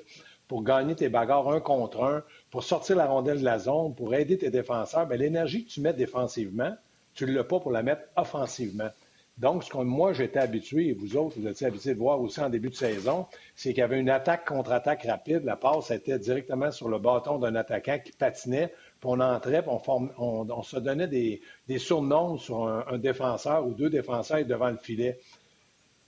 [0.48, 4.16] pour gagner tes bagarres un contre un, pour sortir la rondelle de la zone, pour
[4.16, 6.74] aider tes défenseurs, bien, l'énergie que tu mets défensivement,
[7.14, 8.90] tu ne l'as pas pour la mettre offensivement.
[9.40, 12.42] Donc, ce que moi, j'étais habitué, et vous autres, vous étiez habitués de voir aussi
[12.42, 13.26] en début de saison,
[13.56, 15.44] c'est qu'il y avait une attaque contre-attaque rapide.
[15.46, 19.72] La passe était directement sur le bâton d'un attaquant qui patinait puis on entrait, puis
[20.18, 21.42] on, se donnait des,
[21.78, 25.20] surnoms sur un, défenseur ou deux défenseurs devant le filet.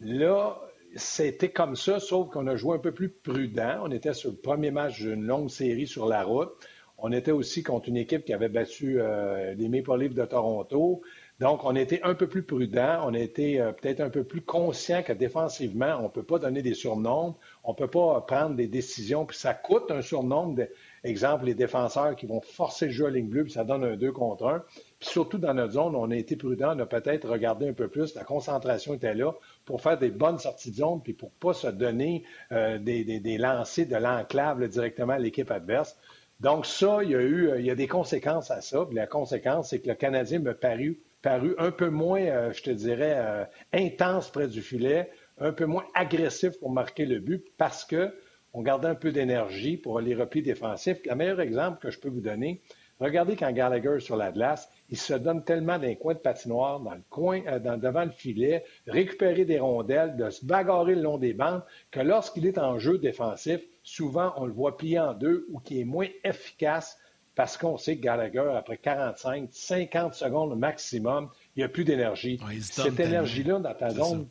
[0.01, 0.59] Là,
[0.95, 3.79] c'était comme ça, sauf qu'on a joué un peu plus prudent.
[3.84, 6.51] On était sur le premier match d'une longue série sur la route.
[6.97, 11.01] On était aussi contre une équipe qui avait battu euh, les Maple Leafs de Toronto.
[11.42, 15.02] Donc, on était un peu plus prudent, on était euh, peut-être un peu plus conscient
[15.02, 18.68] que défensivement, on ne peut pas donner des surnoms, on ne peut pas prendre des
[18.68, 20.62] décisions, puis ça coûte un surnombre
[21.04, 23.96] Exemple, les défenseurs qui vont forcer le jeu à ligne bleue, puis ça donne un
[23.96, 24.64] 2 contre 1.
[25.00, 27.88] Puis surtout dans notre zone, on a été prudent, on a peut-être regardé un peu
[27.88, 29.34] plus, la concentration était là
[29.66, 33.38] pour faire des bonnes sorties de zone, puis pour ne pas se donner euh, des,
[33.39, 35.98] lancers de l'enclave directement à l'équipe adverse.
[36.39, 38.88] Donc ça, il y a eu a des conséquences à ça.
[38.92, 42.69] La conséquence, c'est que le Canadien me parut, paru un peu moins, euh, je te
[42.69, 45.09] dirais, euh, intense près du filet,
[45.39, 48.13] un peu moins agressif pour marquer le but parce que
[48.53, 50.99] on gardait un peu d'énergie pour les replis défensifs.
[51.05, 52.61] Le meilleur exemple que je peux vous donner,
[52.99, 56.93] regardez quand Gallagher sur la glace, il se donne tellement d'un coin de patinoire, dans
[56.93, 61.34] le coin, euh, devant le filet, récupérer des rondelles, de se bagarrer le long des
[61.34, 65.59] bandes, que lorsqu'il est en jeu défensif, souvent on le voit plier en deux ou
[65.59, 66.97] qui est moins efficace
[67.42, 72.39] parce qu'on sait que Gallagher, après 45, 50 secondes maximum, il n'y a plus d'énergie.
[72.62, 74.28] Cette énergie-là dans ta zone,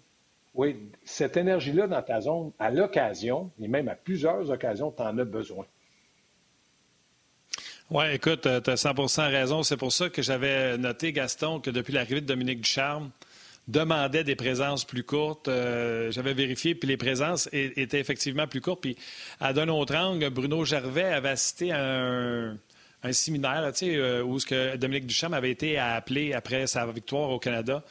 [0.54, 5.18] oui, cette énergie-là dans ta zone, à l'occasion, et même à plusieurs occasions, tu en
[5.18, 5.66] as besoin.
[7.90, 9.64] Oui, écoute, tu as 100% raison.
[9.64, 13.10] C'est pour ça que j'avais noté, Gaston, que depuis l'arrivée de Dominique Ducharme,
[13.66, 15.48] demandait des présences plus courtes.
[15.48, 18.82] Euh, j'avais vérifié, puis les présences étaient effectivement plus courtes.
[18.82, 18.96] Puis
[19.40, 22.56] à d'un autre angle, Bruno Gervais avait assisté à un,
[23.12, 27.30] séminaire tu sais, euh, où ce que Dominique Ducharme avait été appelé après sa victoire
[27.30, 27.82] au Canada.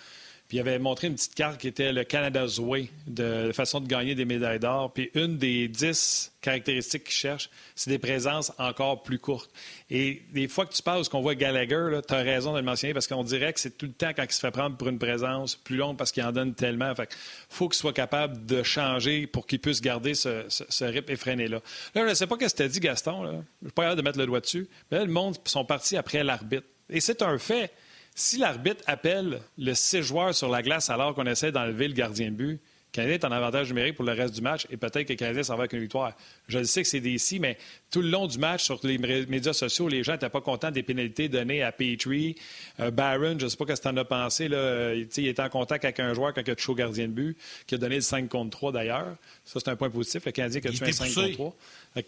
[0.49, 3.87] Puis il avait montré une petite carte qui était le Canada's Way, de façon de
[3.87, 4.91] gagner des médailles d'or.
[4.91, 9.51] Puis une des dix caractéristiques qu'il cherche, c'est des présences encore plus courtes.
[9.91, 12.63] Et des fois que tu parles, ce qu'on voit Gallagher, tu as raison de le
[12.63, 14.87] mentionner, parce qu'on dirait que c'est tout le temps quand il se fait prendre pour
[14.87, 16.95] une présence plus longue parce qu'il en donne tellement.
[16.95, 17.15] Fait
[17.47, 21.61] faut qu'il soit capable de changer pour qu'il puisse garder ce, ce, effréné-là.
[21.93, 23.21] Là, je ne sais pas ce que tu dit, Gaston.
[23.21, 23.33] Là.
[23.61, 24.67] Je suis pas capable de mettre le doigt dessus.
[24.89, 26.65] Mais là, le monde sont partis après l'arbitre.
[26.89, 27.71] Et c'est un fait.
[28.19, 32.31] Si l'arbitre appelle le six joueurs sur la glace alors qu'on essaie d'enlever le gardien
[32.31, 32.59] de but, le
[32.91, 35.41] Canadien est en avantage numérique pour le reste du match et peut-être que le Canadien
[35.41, 36.11] s'en va avec une victoire.
[36.49, 37.57] Je sais que c'est des si, mais
[37.89, 40.83] tout le long du match, sur les médias sociaux, les gens n'étaient pas contents des
[40.83, 42.35] pénalités données à Petrie.
[42.81, 44.49] Euh, Barron, je ne sais pas ce que tu en as pensé.
[44.49, 47.13] Là, il était en contact avec un joueur quand il a touché au gardien de
[47.13, 49.15] but, qui a donné le 5 contre 3 d'ailleurs.
[49.45, 50.25] Ça, c'est un point positif.
[50.25, 51.55] Le Canadien qui a tué un 5 contre 3.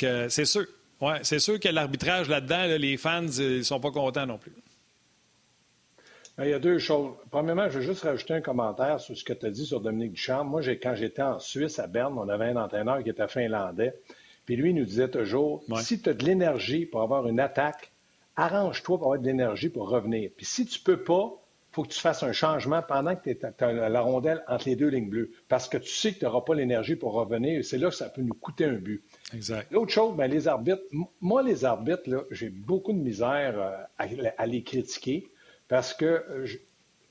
[0.04, 0.66] Euh, c'est sûr.
[1.00, 4.52] Ouais, c'est sûr que l'arbitrage là-dedans, les fans, ils ne sont pas contents non plus.
[6.38, 7.14] Ben, il y a deux choses.
[7.30, 10.14] Premièrement, je veux juste rajouter un commentaire sur ce que tu as dit sur Dominique
[10.14, 10.46] Duchamp.
[10.46, 13.94] Moi, quand j'étais en Suisse, à Berne, on avait un entraîneur qui était finlandais.
[14.46, 17.92] Puis lui, il nous disait toujours si tu as de l'énergie pour avoir une attaque,
[18.36, 20.32] arrange-toi pour avoir de l'énergie pour revenir.
[20.36, 21.38] Puis si tu peux pas,
[21.72, 24.76] il faut que tu fasses un changement pendant que tu as la rondelle entre les
[24.76, 25.32] deux lignes bleues.
[25.48, 27.60] Parce que tu sais que tu n'auras pas l'énergie pour revenir.
[27.60, 29.04] Et c'est là que ça peut nous coûter un but.
[29.34, 29.72] Exact.
[29.72, 30.84] L'autre chose, ben, les arbitres.
[31.22, 35.30] Moi, les arbitres, j'ai beaucoup de misère euh, à les critiquer
[35.72, 36.46] parce que euh,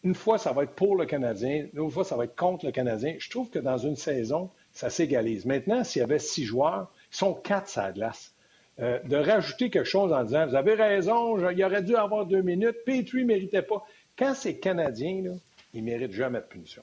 [0.05, 2.67] une fois, ça va être pour le Canadien, une autre fois, ça va être contre
[2.67, 3.15] le Canadien.
[3.19, 5.47] Je trouve que dans une saison, ça s'égalise.
[5.47, 8.35] Maintenant, s'il y avait six joueurs, ils sont quatre à la glace.
[8.79, 12.43] Euh, de rajouter quelque chose en disant Vous avez raison, il aurait dû avoir deux
[12.43, 13.83] minutes, Petrie ne méritait pas.
[14.19, 15.33] Quand c'est Canadien, là,
[15.73, 16.83] il ne mérite jamais de punition.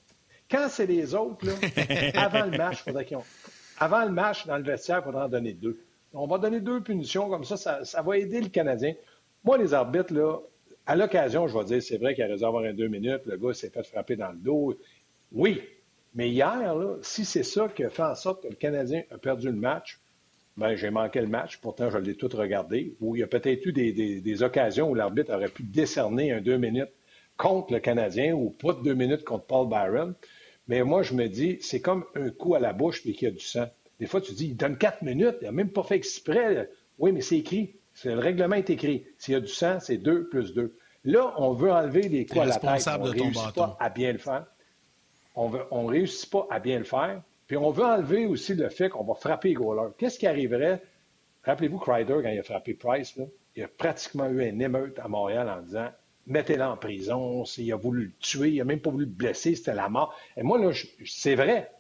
[0.49, 1.53] Quand c'est les autres, là,
[2.15, 3.25] avant le match, faudrait qu'ils ont...
[3.77, 5.79] Avant le match, dans le vestiaire, il faudra en donner deux.
[6.11, 8.95] On va donner deux punitions, comme ça, ça, va aider le Canadien.
[9.43, 10.39] Moi, les arbitres, là,
[10.87, 13.37] à l'occasion, je vais dire, c'est vrai qu'il a raison d'avoir un deux minutes, le
[13.37, 14.73] gars s'est fait frapper dans le dos.
[15.33, 15.61] Oui,
[16.15, 19.47] mais hier, si c'est ça qui a fait en sorte que le Canadien a perdu
[19.47, 19.99] le match,
[20.55, 23.65] ben, j'ai manqué le match, pourtant je l'ai tout regardé, où il y a peut-être
[23.65, 26.93] eu des, occasions où l'arbitre aurait pu décerner un deux minutes
[27.35, 30.15] contre le Canadien ou pas de deux minutes contre Paul Byron.
[30.69, 33.31] Mais moi, je me dis, c'est comme un coup à la bouche et qu'il y
[33.31, 33.67] a du sang.
[33.99, 36.69] Des fois, tu dis, il donne quatre minutes, il n'a même pas fait exprès.
[36.97, 37.76] Oui, mais c'est écrit.
[38.03, 39.05] Le règlement est écrit.
[39.17, 40.75] S'il y a du sang, c'est deux plus deux.
[41.03, 42.87] Là, on veut enlever des coups à la tête.
[42.87, 44.45] On ne réussit pas à bien le faire.
[45.35, 47.21] On ne réussit pas à bien le faire.
[47.47, 49.93] Puis on veut enlever aussi le fait qu'on va frapper les goalers.
[49.97, 50.81] Qu'est-ce qui arriverait?
[51.43, 53.23] Rappelez-vous Kreider, quand il a frappé Price, là,
[53.55, 55.87] il a pratiquement eu un émeute à Montréal en disant
[56.27, 59.55] mettez-le en prison, il a voulu le tuer, il n'a même pas voulu le blesser,
[59.55, 60.13] c'était la mort.
[60.35, 60.71] Et moi, là,
[61.05, 61.71] c'est vrai.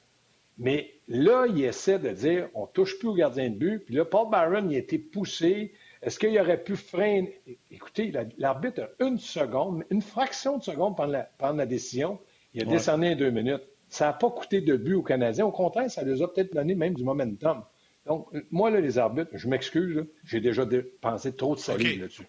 [0.57, 3.79] Mais là, il essaie de dire on ne touche plus au gardien de but.
[3.79, 5.73] Puis là, Paul Barron, il a été poussé.
[6.01, 7.41] Est-ce qu'il aurait pu freiner?
[7.71, 12.19] Écoutez, l'arbitre a une seconde, une fraction de seconde prendre la, décision.
[12.53, 13.63] Il a décerné deux minutes.
[13.89, 15.45] Ça n'a pas coûté de but aux Canadiens.
[15.45, 17.63] Au contraire, ça les a peut-être donné même du momentum.
[18.05, 20.65] Donc, moi, là, les arbitres, je m'excuse, j'ai déjà
[21.01, 22.27] pensé trop de salut là-dessus.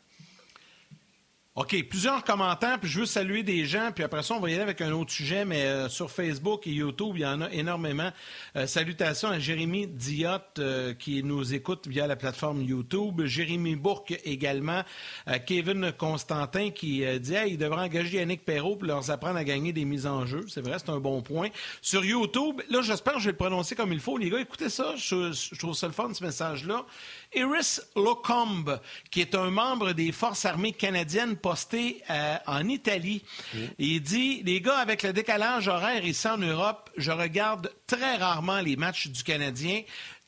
[1.59, 4.53] OK, plusieurs commentaires, puis je veux saluer des gens, puis après ça, on va y
[4.53, 7.51] aller avec un autre sujet, mais euh, sur Facebook et YouTube, il y en a
[7.51, 8.13] énormément.
[8.55, 13.25] Euh, salutations à Jérémy Diot, euh, qui nous écoute via la plateforme YouTube.
[13.25, 14.83] Jérémy Bourque également.
[15.47, 19.73] Kevin Constantin qui dit hey, il devrait engager Yannick Perrault pour leur apprendre à gagner
[19.73, 20.45] des mises en jeu.
[20.49, 21.49] C'est vrai, c'est un bon point.
[21.83, 24.17] Sur YouTube, là, j'espère que je vais le prononcer comme il faut.
[24.17, 24.95] Les gars, écoutez ça.
[24.97, 26.87] Je, je trouve ça le fun, ce message-là.
[27.35, 33.22] Iris Locombe, qui est un membre des Forces armées canadiennes posté euh, en Italie.
[33.79, 38.61] Il dit Les gars, avec le décalage horaire ici en Europe, je regarde très rarement
[38.61, 39.83] les matchs du Canadien.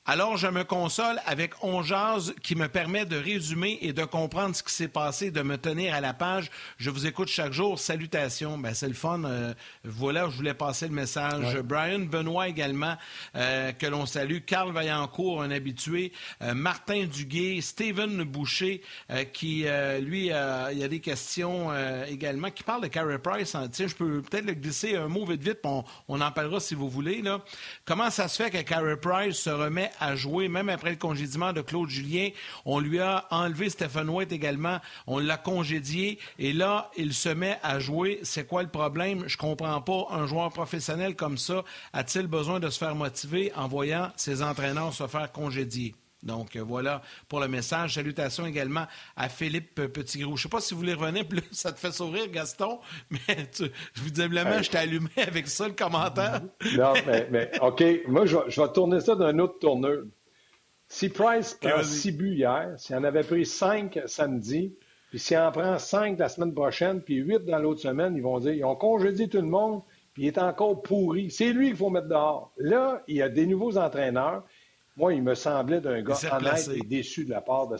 [0.06, 1.82] Alors, je me console avec On
[2.42, 5.94] qui me permet de résumer et de comprendre ce qui s'est passé, de me tenir
[5.94, 6.50] à la page.
[6.78, 7.78] Je vous écoute chaque jour.
[7.78, 8.56] Salutations.
[8.56, 9.22] Ben, c'est le fun.
[9.24, 9.52] Euh,
[9.84, 11.58] voilà, je voulais passer le message.
[11.58, 12.96] Brian Benoît également,
[13.36, 14.38] euh, que l'on salue.
[14.46, 16.12] Carl Vaillancourt, un habitué.
[16.40, 17.60] Euh, Martin Duguay.
[17.60, 18.82] Steven Boucher,
[19.34, 19.66] qui,
[20.00, 21.70] lui, il y a des questions
[22.06, 23.54] également, qui parle de Carey Price.
[23.54, 23.68] Hein.
[23.70, 26.74] Tiens, je peux peut-être le glisser un mot vite, vite, on, on, en parlera si
[26.74, 27.20] vous voulez.
[27.22, 27.40] Là.
[27.84, 31.52] Comment ça se fait que Carey Price se remet à jouer, même après le congédiement
[31.52, 32.28] de Claude Julien.
[32.64, 34.78] On lui a enlevé Stephen White également.
[35.06, 36.18] On l'a congédié.
[36.38, 38.20] Et là, il se met à jouer.
[38.22, 39.24] C'est quoi le problème?
[39.26, 40.06] Je comprends pas.
[40.10, 44.92] Un joueur professionnel comme ça a-t-il besoin de se faire motiver en voyant ses entraîneurs
[44.92, 45.94] se faire congédier?
[46.22, 47.94] Donc euh, voilà pour le message.
[47.94, 50.36] Salutations également à Philippe Petitgrou.
[50.36, 52.78] Je ne sais pas si vous voulez revenir, plus ça te fait sourire, Gaston,
[53.10, 56.40] mais je vous dis simplement, je t'ai allumé avec ça le commentaire.
[56.76, 56.92] Non,
[57.30, 60.02] mais, OK, moi je vais, tourner ça d'un autre tourneur.
[60.88, 64.74] Si Price prend six buts hier, s'il en avait pris cinq samedi,
[65.10, 68.38] puis s'il en prend cinq la semaine prochaine, puis huit dans l'autre semaine, ils vont
[68.40, 71.30] dire ils ont congédié tout le monde, puis il est encore pourri.
[71.30, 72.52] C'est lui qu'il faut mettre dehors.
[72.58, 74.44] Là, il y a des nouveaux entraîneurs.
[74.96, 77.76] Moi, il me semblait d'un gars honnête et déçu de la part de,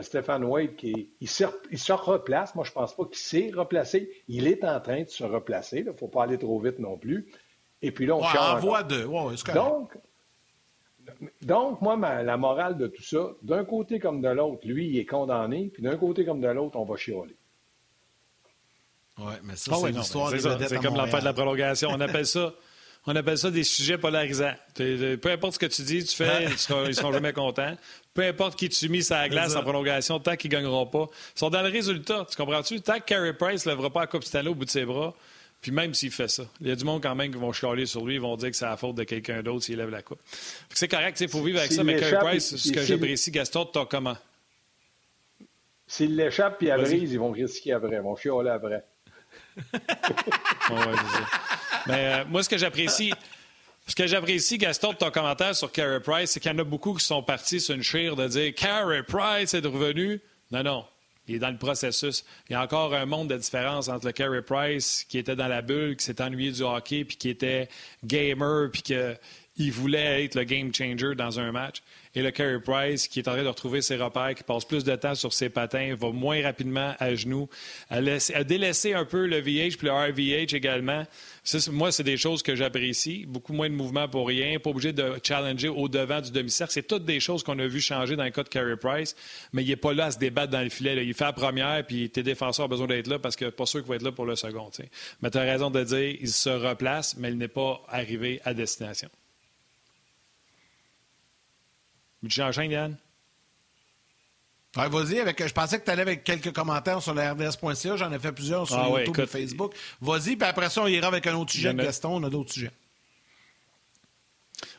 [0.00, 2.54] Stéphane Wade qui il se, replace.
[2.54, 4.10] Moi, je ne pense pas qu'il s'est replacé.
[4.28, 5.78] Il est en train de se replacer.
[5.78, 7.28] Il ne faut pas aller trop vite non plus.
[7.82, 9.04] Et puis là, on ouais, voie de.
[9.54, 9.96] donc,
[11.42, 15.06] donc, moi, la morale de tout ça, d'un côté comme de l'autre, lui, il est
[15.06, 17.36] condamné, puis d'un côté comme de l'autre, on va chialer.
[19.18, 21.88] Oui, mais ça, ah c'est l'histoire des C'est comme l'enfer de la prolongation.
[21.92, 22.54] On appelle ça
[23.06, 24.54] on appelle ça des sujets polarisants.
[24.74, 27.76] Peu importe ce que tu dis, tu fais, ils ne seront, jamais contents.
[28.12, 31.08] Peu importe qui tu mets sur la glace en prolongation, tant qu'ils ne gagneront pas.
[31.36, 32.26] Ils sont dans le résultat.
[32.28, 32.80] Tu comprends-tu?
[32.80, 35.14] Tant que Carey Price ne lèvera pas la Coupe Stanley au bout de ses bras,
[35.60, 37.86] puis même s'il fait ça, il y a du monde quand même qui vont chialer
[37.86, 40.02] sur lui, ils vont dire que c'est la faute de quelqu'un d'autre s'il lève la
[40.02, 40.20] coupe.
[40.74, 43.78] C'est correct, il faut vivre avec ça, mais Carey Price, ce que j'apprécie, Gaston, tu
[43.90, 44.16] comment?
[45.86, 47.96] S'il l'échappe puis à brise, ils vont risquer à vrai.
[47.96, 48.84] Ils vont chialer à vrai.
[51.88, 53.12] Mais euh, moi, ce que j'apprécie,
[53.86, 56.64] ce que j'apprécie, Gaston, de ton commentaire sur Carey Price, c'est qu'il y en a
[56.64, 60.20] beaucoup qui sont partis sur une chire de dire Carey Price est revenu.
[60.50, 60.84] Non, non.
[61.26, 62.24] Il est dans le processus.
[62.48, 65.48] Il y a encore un monde de différence entre le Carey Price qui était dans
[65.48, 67.68] la bulle, qui s'est ennuyé du hockey, puis qui était
[68.04, 71.82] gamer, puis qu'il voulait être le game changer dans un match.
[72.18, 74.82] Et le Carey Price, qui est en train de retrouver ses repères, qui passe plus
[74.82, 77.48] de temps sur ses patins, va moins rapidement à genoux,
[77.90, 78.00] a,
[78.42, 81.04] délaissé un peu le VH puis le RVH également.
[81.70, 83.24] moi, c'est des choses que j'apprécie.
[83.24, 86.72] Beaucoup moins de mouvement pour rien, pas obligé de challenger au-devant du demi-cercle.
[86.72, 89.14] C'est toutes des choses qu'on a vu changer dans le cas de Carey Price,
[89.52, 91.06] mais il n'est pas là à se débattre dans le filet.
[91.06, 93.78] Il fait la première, puis tes défenseurs ont besoin d'être là parce que pas sûr
[93.78, 94.72] qu'il va être là pour le second.
[95.22, 98.54] Mais tu as raison de dire, il se replace, mais il n'est pas arrivé à
[98.54, 99.08] destination.
[102.24, 102.96] J'enchaîne, Yann?
[104.76, 107.96] Ouais, vas-y, avec, je pensais que tu allais avec quelques commentaires sur le RDS.ca.
[107.96, 109.74] J'en ai fait plusieurs sur ah YouTube et Facebook.
[110.00, 112.16] Vas-y, puis après ça, on ira avec un autre sujet de Gaston.
[112.16, 112.70] On a d'autres sujets.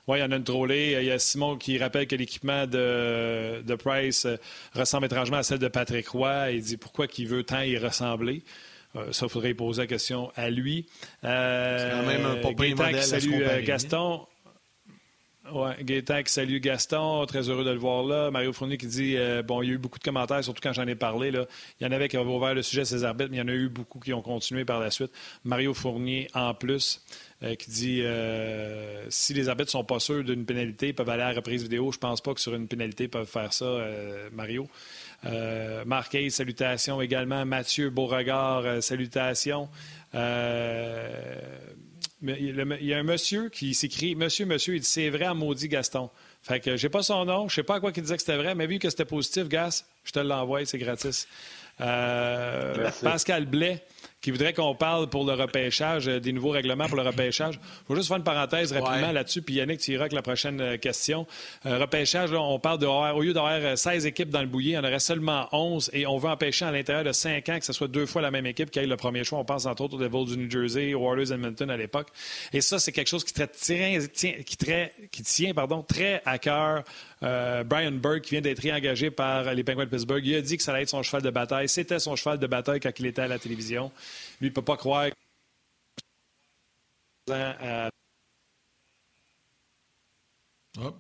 [0.08, 0.98] Oui, il y en a une drôlée.
[1.00, 4.38] Il y a Simon qui rappelle que l'équipement de, de, Price euh,
[4.74, 6.52] ressemble étrangement à celle de Patrick Roy.
[6.52, 8.44] Il dit pourquoi qu'il veut tant y ressembler.
[8.96, 10.88] Euh, ça, il faudrait poser la question à lui.
[11.24, 14.26] Euh, C'est quand même un euh, modèle Salut Gaston.
[15.54, 18.30] Oui, Gaétan qui salue Gaston, très heureux de le voir là.
[18.32, 20.74] Mario Fournier qui dit euh, bon, il y a eu beaucoup de commentaires, surtout quand
[20.74, 21.32] j'en ai parlé.
[21.32, 21.46] Là.
[21.80, 23.44] Il y en avait qui avaient ouvert le sujet de ces arbitres, mais il y
[23.44, 25.12] en a eu beaucoup qui ont continué par la suite.
[25.44, 27.02] Mario Fournier en plus.
[27.42, 31.24] Euh, qui dit euh, si les arbitres sont pas sûrs d'une pénalité, ils peuvent aller
[31.24, 31.90] à reprise vidéo.
[31.90, 33.78] Je pense pas que sur une pénalité, ils peuvent faire ça,
[34.34, 34.68] Mario.
[35.86, 37.46] Marc salutations également.
[37.46, 39.70] Mathieu Beauregard, salutations.
[42.22, 45.70] Il y a un monsieur qui s'écrit Monsieur, monsieur, il dit c'est vrai à maudit
[45.70, 46.10] Gaston.
[46.42, 48.38] Fait que j'ai pas son nom, je sais pas à quoi il disait que c'était
[48.38, 51.28] vrai, mais vu que c'était positif, Gas, je te l'envoie, c'est gratis.
[51.82, 53.84] Euh, Pascal Blais
[54.22, 57.60] qui voudrait qu'on parle pour le repêchage, euh, des nouveaux règlements pour le repêchage.
[57.64, 60.60] Il faut juste faire une parenthèse rapidement là-dessus, puis Yannick, tu iras avec la prochaine
[60.62, 61.26] euh, question.
[61.64, 64.84] repêchage, on parle de, au lieu d'avoir 16 équipes dans le bouillie, il y en
[64.84, 67.88] aurait seulement 11 et on veut empêcher à l'intérieur de 5 ans que ce soit
[67.88, 69.40] deux fois la même équipe qui ait le premier choix.
[69.40, 72.08] On pense entre autres aux Devils du New Jersey, aux Warriors Edmonton à l'époque.
[72.54, 74.00] Et ça, c'est quelque chose qui, tient,
[74.46, 74.58] qui,
[75.12, 76.84] qui tient pardon, très à cœur
[77.24, 80.58] euh, Brian Burke, qui vient d'être réengagé par les Penguins de Pittsburgh, il a dit
[80.58, 81.68] que ça allait être son cheval de bataille.
[81.68, 83.92] C'était son cheval de bataille quand il était à la télévision.
[84.40, 85.10] Lui, il ne peut pas croire.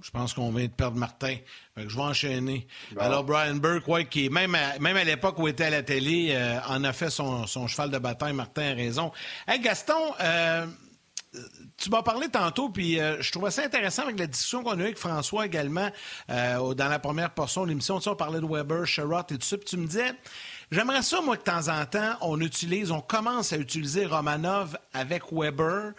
[0.02, 1.38] je pense qu'on vient de perdre Martin.
[1.78, 2.68] je vais enchaîner.
[2.98, 6.30] Alors, Brian Burke, qui même à, même à l'époque où il était à la télé,
[6.32, 8.34] euh, en a fait son, cheval de bataille.
[8.34, 9.12] Martin a raison.
[9.48, 10.66] Hey, Gaston, euh,
[11.78, 14.78] tu m'as parlé tantôt, puis euh, je trouvais ça intéressant avec la discussion qu'on a
[14.78, 15.90] eue avec François également
[16.30, 18.00] euh, dans la première portion de l'émission.
[18.00, 19.58] Tu on parlait de Weber, Sherrod et tout ça.
[19.58, 20.12] Puis tu me disais,
[20.72, 24.78] j'aimerais ça, moi, que de temps en temps, on utilise, on commence à utiliser Romanov
[24.94, 25.94] avec Weber.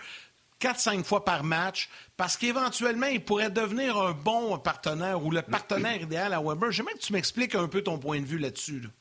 [0.60, 6.02] 4-5 fois par match, parce qu'éventuellement, il pourrait devenir un bon partenaire ou le partenaire
[6.02, 6.70] idéal à Weber.
[6.70, 8.80] J'aimerais que tu m'expliques un peu ton point de vue là-dessus.
[8.80, 8.99] là dessus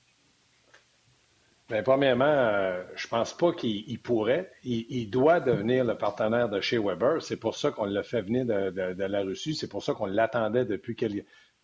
[1.70, 4.52] Bien, premièrement, euh, je pense pas qu'il pourrait.
[4.64, 7.22] Il, doit devenir le partenaire de chez Weber.
[7.22, 9.54] C'est pour ça qu'on l'a fait venir de, la Russie.
[9.54, 10.98] C'est pour ça qu'on l'attendait depuis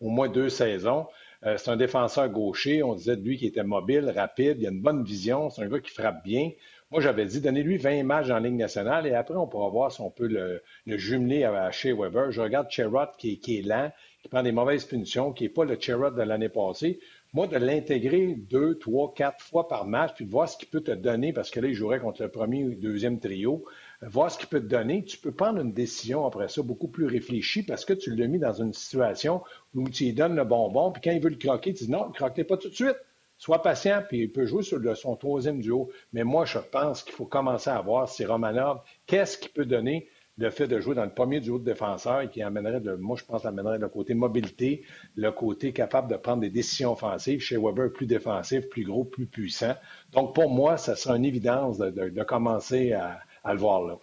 [0.00, 1.08] au moins deux saisons.
[1.44, 2.84] Euh, c'est un défenseur gaucher.
[2.84, 5.50] On disait de lui qu'il était mobile, rapide, il a une bonne vision.
[5.50, 6.52] C'est un gars qui frappe bien.
[6.92, 10.00] Moi, j'avais dit, donnez-lui 20 matchs en Ligue nationale et après, on pourra voir si
[10.00, 12.30] on peut le, jumeler à, chez Weber.
[12.30, 13.90] Je regarde Cherrod qui, qui, est lent,
[14.22, 17.00] qui prend des mauvaises punitions, qui n'est pas le Cherrod de l'année passée.
[17.36, 20.80] Moi, de l'intégrer deux, trois, quatre fois par match, puis de voir ce qu'il peut
[20.80, 23.62] te donner, parce que là, il jouerait contre le premier ou deuxième trio,
[24.00, 27.04] voir ce qu'il peut te donner, tu peux prendre une décision après ça beaucoup plus
[27.04, 29.42] réfléchie parce que tu l'as mis dans une situation
[29.74, 32.08] où tu lui donnes le bonbon, puis quand il veut le croquer, tu dis non,
[32.08, 32.96] ne croquez pas tout de suite.
[33.36, 35.90] Sois patient, puis il peut jouer sur son troisième duo.
[36.14, 40.08] Mais moi, je pense qu'il faut commencer à voir si Romanov, qu'est-ce qu'il peut donner
[40.38, 43.24] le fait de jouer dans le premier duo de défenseurs qui amènerait, de, moi je
[43.24, 44.84] pense, amènerait le côté mobilité,
[45.14, 47.40] le côté capable de prendre des décisions offensives.
[47.40, 49.74] Chez Weber, plus défensif, plus gros, plus puissant.
[50.12, 53.94] Donc pour moi, ça sera une évidence de, commencer à, le voir là.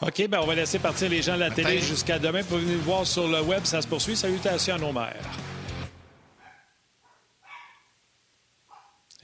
[0.00, 2.78] OK, ben on va laisser partir les gens de la télé jusqu'à demain pour venir
[2.78, 3.64] voir sur le web.
[3.64, 4.16] Ça se poursuit.
[4.16, 5.16] Salutations à nos mères.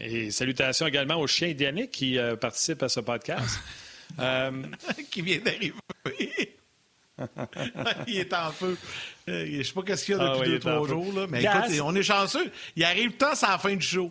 [0.00, 3.60] Et salutations également au chien Yannick qui euh, participe à ce podcast.
[4.18, 4.62] Euh,
[5.10, 5.74] qui vient d'arriver.
[8.06, 8.76] il est en feu.
[9.28, 11.12] Euh, je ne sais pas qu'est-ce qu'il y a depuis ah deux, trois jours.
[11.12, 11.26] Là.
[11.28, 12.50] Mais écoute, on est chanceux.
[12.76, 14.10] Il arrive temps, c'est la fin du show.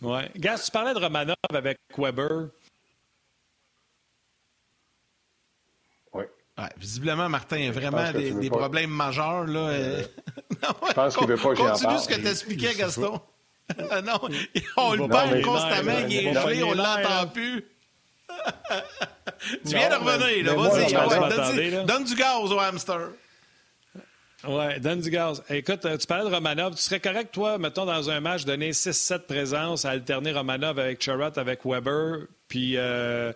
[0.00, 0.30] Ouais.
[0.36, 2.48] Gas, tu parlais de Romanov avec Weber.
[6.12, 6.24] Oui.
[6.76, 9.44] visiblement, Martin a vraiment des, problèmes majeurs.
[9.44, 9.60] Là.
[9.60, 10.02] Euh,
[10.88, 13.20] je pense qu'il ne veut pas que Continue ce que tu expliquais, Gaston.
[13.78, 14.28] non,
[14.76, 17.64] on le parle constamment, il est gelé, on ne l'entend plus
[19.64, 20.54] tu viens de revenir, là.
[20.54, 23.08] Vas-y, donne, du gaz au hamster.
[24.48, 25.42] Oui, donne du gaz.
[25.50, 26.74] Écoute, tu parlais de Romanov.
[26.74, 31.02] Tu serais correct, toi, mettons, dans un match, donner 6-7 présences, à alterner Romanov avec
[31.02, 33.32] Charrot, avec Weber, puis euh,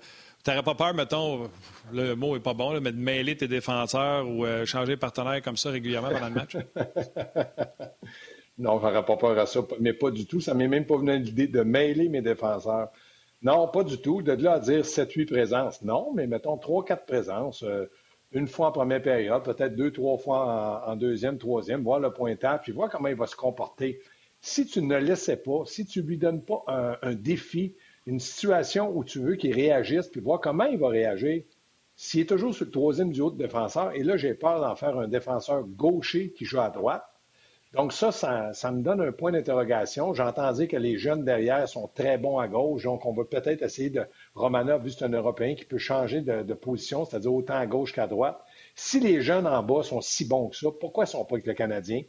[0.46, 1.48] n'aurais pas peur, mettons,
[1.92, 5.40] le mot n'est pas bon, mais de mêler tes défenseurs ou euh, changer de partenaire
[5.42, 6.56] comme ça régulièrement pendant le match?
[8.58, 10.40] non, je n'aurais pas peur à ça, mais pas du tout.
[10.40, 12.88] Ça ne m'est même pas venu l'idée de mêler mes défenseurs.
[13.42, 14.22] Non, pas du tout.
[14.22, 17.62] De là à dire 7-8 présences, non, mais mettons 3-4 présences.
[17.62, 17.86] Euh,
[18.32, 22.60] une fois en première période, peut-être deux, trois fois en, deuxième, troisième, voir le pointage,
[22.62, 24.00] puis voir comment il va se comporter.
[24.40, 26.64] Si tu ne le laissais pas, si tu ne lui donnes pas
[27.02, 27.74] un, défi,
[28.06, 31.44] une situation où tu veux qu'il réagisse, puis voir comment il va réagir,
[31.94, 34.76] s'il est toujours sur le troisième du haut de défenseur, et là, j'ai peur d'en
[34.76, 37.04] faire un défenseur gaucher qui joue à droite,
[37.76, 40.14] donc ça, ça, me donne un point d'interrogation.
[40.14, 43.60] J'entends dire que les jeunes derrière sont très bons à gauche, donc on va peut-être
[43.62, 44.02] essayer de...
[44.34, 47.92] Romanov, vu que c'est un Européen qui peut changer de, position, c'est-à-dire autant à gauche
[47.92, 48.38] qu'à droite.
[48.74, 51.34] Si les jeunes en bas sont si bons que ça, pourquoi ils ne sont pas
[51.34, 52.02] avec le Canadien?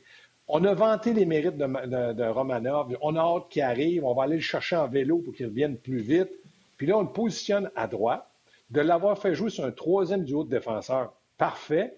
[0.47, 2.95] On a vanté les mérites de, Romanov.
[3.01, 4.05] On a hâte qu'il arrive.
[4.05, 6.29] On va aller le chercher en vélo pour qu'il revienne plus vite.
[6.77, 8.25] Puis là, on le positionne à droite.
[8.69, 11.97] De l'avoir fait jouer sur un troisième duo de défenseur, parfait.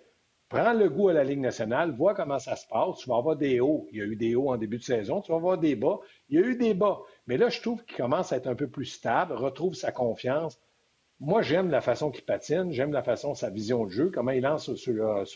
[0.49, 2.97] Prends le goût à la Ligue nationale, vois comment ça se passe.
[2.97, 3.87] Tu vas avoir des hauts.
[3.91, 5.21] Il y a eu des hauts en début de saison.
[5.21, 5.99] Tu vas avoir des bas.
[6.29, 7.01] Il y a eu des bas.
[7.27, 10.59] Mais là, je trouve qu'il commence à être un peu plus stable, retrouve sa confiance.
[11.21, 14.41] Moi, j'aime la façon qu'il patine, j'aime la façon, sa vision de jeu, comment il
[14.41, 14.93] lance sur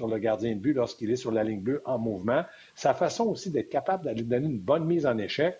[0.07, 2.45] le, gardien de but lorsqu'il est sur la ligne bleue en mouvement.
[2.73, 5.59] Sa façon aussi d'être capable d'aller donner une bonne mise en échec.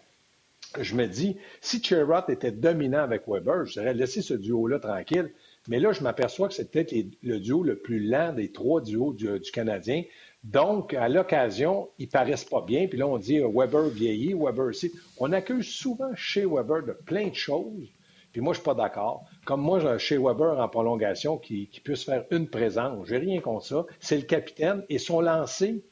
[0.80, 5.30] Je me dis, si Cherrott était dominant avec Weber, je dirais laisser ce duo-là tranquille.
[5.68, 9.14] Mais là, je m'aperçois que c'est peut-être le duo le plus lent des trois duos
[9.14, 10.03] du, Canadien.
[10.43, 12.88] Donc, à l'occasion, ils paraissent pas bien.
[12.88, 14.91] Puis là, on dit euh, Weber vieillit, Weber aussi.
[15.18, 17.88] On accuse souvent chez Weber de plein de choses.
[18.34, 19.24] Puis moi, je suis pas d'accord.
[19.45, 23.66] Comme moi, chez Weber en prolongation, qui, qui puisse faire une présence, j'ai rien contre
[23.66, 23.86] ça.
[23.99, 25.84] C'est le capitaine et son lancer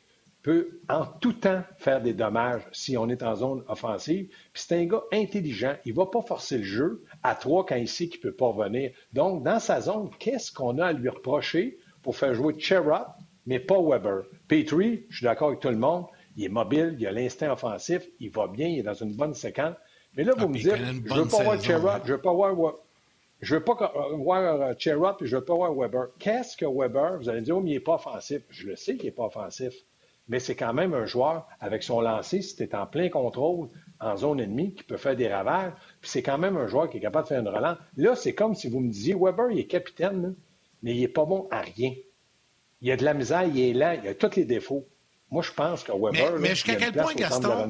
[0.42, 4.28] peut en tout temps faire des dommages si on est en zone offensive.
[4.54, 5.76] Puis c'est un gars intelligent.
[5.86, 8.36] Il ne va pas forcer le jeu à trois quand il sait qu'il ne peut
[8.36, 8.92] pas revenir.
[9.14, 13.06] Donc, dans sa zone, qu'est-ce qu'on a à lui reprocher pour faire jouer Cherrod,
[13.46, 14.24] mais pas Weber?
[14.48, 16.06] Petrie, je suis d'accord avec tout le monde,
[16.36, 19.34] il est mobile, il a l'instinct offensif, il va bien, il est dans une bonne
[19.34, 19.76] séquence.
[20.16, 22.34] Mais là, vous ah, me dites, je ne veux pas voir Cherrod, je veux pas
[22.34, 22.76] voir...
[23.42, 26.10] Je veux pas voir Cherrod puis je veux pas voir Weber.
[26.20, 27.18] Qu'est-ce que Weber?
[27.18, 28.44] Vous allez dire, oh, mais il n'est pas offensif.
[28.52, 29.74] Je le sais qu'il n'est pas offensif
[30.32, 33.68] mais c'est quand même un joueur avec son lancer, si tu es en plein contrôle
[34.02, 35.74] en zone ennemie, qui peut faire des ravages.
[36.02, 37.78] Puis c'est quand même un joueur qui est capable de faire une relance.
[37.98, 40.36] Là, c'est comme si vous me disiez, Weber, il est capitaine,
[40.84, 41.94] mais il n'est pas bon à rien.
[42.82, 44.88] Il a de la misère, il est lent, il a tous les défauts.
[45.30, 47.70] Moi, je pense que Weber, mais, jusqu'à quel point, Gaston,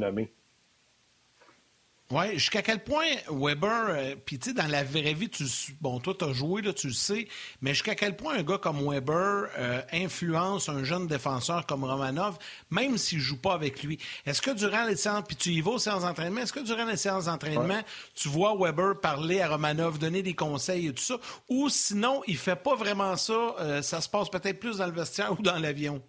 [2.12, 5.46] oui, jusqu'à quel point Weber, euh, puis tu sais, dans la vraie vie, tu,
[5.80, 7.28] bon, toi, tu as joué, là, tu le sais,
[7.62, 12.38] mais jusqu'à quel point un gars comme Weber euh, influence un jeune défenseur comme Romanov,
[12.70, 13.98] même s'il ne joue pas avec lui?
[14.26, 16.86] Est-ce que durant les séances, puis tu y vas aux séances d'entraînement, est-ce que durant
[16.86, 17.82] les séances d'entraînement,
[18.14, 21.16] tu vois Weber parler à Romanov, donner des conseils et tout ça,
[21.48, 24.94] ou sinon, il fait pas vraiment ça, euh, ça se passe peut-être plus dans le
[24.94, 26.02] vestiaire ou dans l'avion?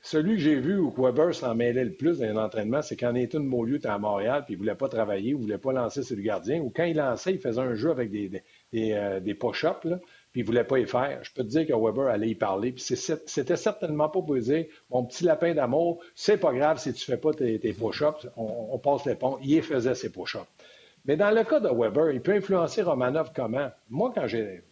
[0.00, 3.40] Celui que j'ai vu où Weber s'en mêlait le plus dans l'entraînement, c'est quand Nathan
[3.40, 6.04] Beaulieu était à Montréal, puis il ne voulait pas travailler, il ne voulait pas lancer
[6.04, 8.42] sur le gardien, ou quand il lançait, il faisait un jeu avec des,
[8.74, 9.80] euh, push-ups,
[10.32, 11.18] puis il ne voulait pas y faire.
[11.22, 14.66] Je peux te dire que Weber allait y parler, puis c'était certainement pas pour dire
[14.90, 18.78] Mon petit lapin d'amour, c'est pas grave si tu ne fais pas tes, push-ups, on,
[18.78, 19.38] passe les ponts.
[19.42, 20.46] Il faisait ses push-ups.
[21.06, 23.70] Mais dans le cas de Weber, il peut influencer Romanov comment?
[23.90, 24.62] Moi, quand j'ai.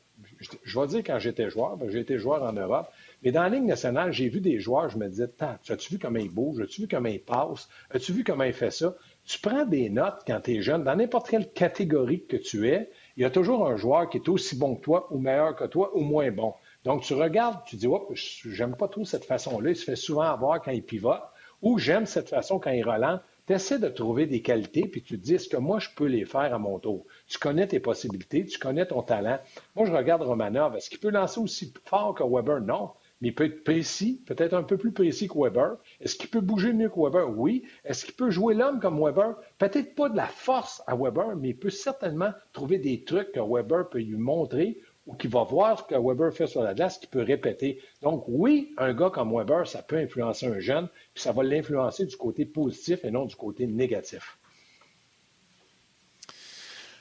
[0.64, 2.88] Je vais dire quand j'étais joueur, j'ai été joueur en Europe,
[3.22, 6.18] mais dans la Ligue nationale, j'ai vu des joueurs, je me disais, as-tu vu comment
[6.18, 6.60] il bouge?
[6.60, 7.68] As-tu vu comment il passe?
[7.90, 8.94] As-tu vu comment il fait ça?
[9.24, 12.90] Tu prends des notes quand tu es jeune, dans n'importe quelle catégorie que tu es,
[13.16, 15.64] il y a toujours un joueur qui est aussi bon que toi, ou meilleur que
[15.64, 16.54] toi, ou moins bon.
[16.84, 19.70] Donc, tu regardes, tu dis, oh, j'aime pas trop cette façon-là.
[19.70, 21.22] Il se fait souvent avoir quand il pivote,
[21.62, 23.20] ou j'aime cette façon quand il relance.
[23.48, 26.06] Tu essaies de trouver des qualités, puis tu te dis, est-ce que moi, je peux
[26.06, 27.06] les faire à mon tour?
[27.26, 29.38] Tu connais tes possibilités, tu connais ton talent.
[29.74, 30.76] Moi, je regarde Romanov.
[30.76, 32.60] Est-ce qu'il peut lancer aussi fort que Weber?
[32.60, 32.90] Non
[33.20, 35.76] mais il peut être précis, peut-être un peu plus précis que Weber.
[36.00, 37.30] Est-ce qu'il peut bouger mieux que Weber?
[37.30, 37.64] Oui.
[37.84, 39.36] Est-ce qu'il peut jouer l'homme comme Weber?
[39.58, 43.40] Peut-être pas de la force à Weber, mais il peut certainement trouver des trucs que
[43.40, 46.98] Weber peut lui montrer ou qu'il va voir ce que Weber fait sur la glace,
[46.98, 47.80] qu'il peut répéter.
[48.02, 52.06] Donc, oui, un gars comme Weber, ça peut influencer un jeune, puis ça va l'influencer
[52.06, 54.36] du côté positif et non du côté négatif.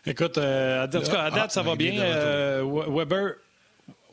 [0.07, 1.99] Écoute, euh, à, date, ah, ça va bien.
[1.99, 3.37] Euh, Weber,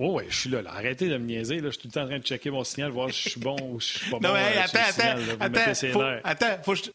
[0.05, 1.61] Oh oui, je suis là, Arrêtez de me niaiser.
[1.61, 1.67] Là.
[1.67, 3.41] Je suis tout le temps en train de checker mon signal, voir si je suis
[3.41, 4.29] bon ou si je suis pas bon.
[4.29, 6.91] Non, mais attends, attends, attends, faut, attends, faut que je...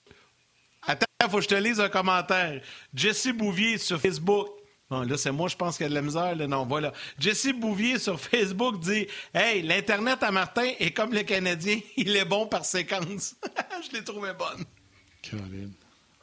[0.85, 2.61] Attends, faut que je te lise un commentaire.
[2.93, 4.49] Jesse Bouvier sur Facebook.
[4.89, 6.35] Bon, là, c'est moi, je pense qu'il y a de la misère.
[6.35, 6.47] Là.
[6.47, 6.91] Non, voilà.
[7.17, 12.25] Jesse Bouvier sur Facebook dit Hey, l'Internet à Martin est comme le Canadien, il est
[12.25, 13.37] bon par séquence.
[13.89, 14.65] je l'ai trouvé bonne.
[15.21, 15.71] Caroline.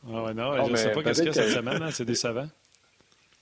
[0.07, 2.05] Ah ouais, non, je ne sais pas qu'est-ce qu'il y a cette semaine, hein, c'est
[2.05, 2.49] décevant.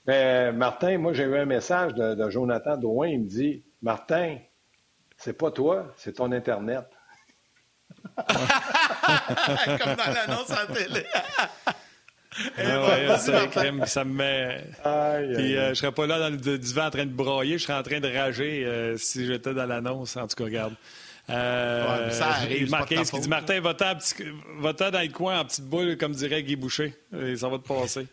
[0.05, 3.07] Mais Martin, moi, j'ai eu un message de, Jonathan Drouin.
[3.07, 4.37] Il me dit Martin,
[5.17, 6.85] c'est pas toi, c'est ton Internet.
[8.15, 11.05] Comme dans l'annonce en télé.
[12.57, 13.17] Ah
[13.85, 14.63] ça me met.
[15.35, 17.77] Puis euh, je serais pas là dans le divan en train de broyer, je serais
[17.77, 20.17] en train de rager euh, si j'étais dans l'annonce.
[20.17, 20.73] En tout cas, regarde.
[21.29, 22.69] Euh, ça arrive.
[22.69, 26.95] Marquez qui dit Martin, va-t'en dans le coin en petite boule, comme dirait Guy Boucher.
[27.17, 28.07] Et ça va te passer.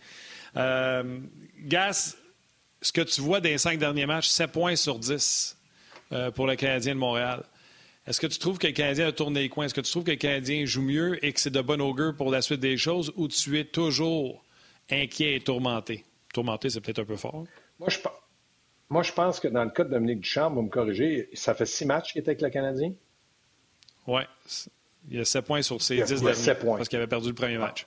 [0.57, 1.21] Euh,
[1.59, 2.17] Gas,
[2.83, 5.57] ce que tu vois des cinq derniers matchs, 7 points sur 10
[6.13, 7.45] euh, pour le Canadien de Montréal.
[8.07, 9.67] Est-ce que tu trouves que le Canadien a tourné les coins?
[9.67, 12.17] Est-ce que tu trouves que le Canadien joue mieux et que c'est de bon augure
[12.17, 14.43] pour la suite des choses ou tu es toujours
[14.91, 16.05] inquiet et tourmenté?
[16.33, 17.45] Tourmenté, c'est peut-être un peu fort.
[17.79, 17.99] Moi je,
[18.91, 21.65] moi, je pense que dans le cas de Dominique Duchamp, vous me corrigez, ça fait
[21.65, 22.93] six matchs qu'il était avec le Canadien?
[24.09, 24.23] Oui.
[25.09, 26.55] Il y a sept points sur ses dix derniers.
[26.57, 26.77] Points?
[26.77, 27.87] Parce qu'il avait perdu le premier match.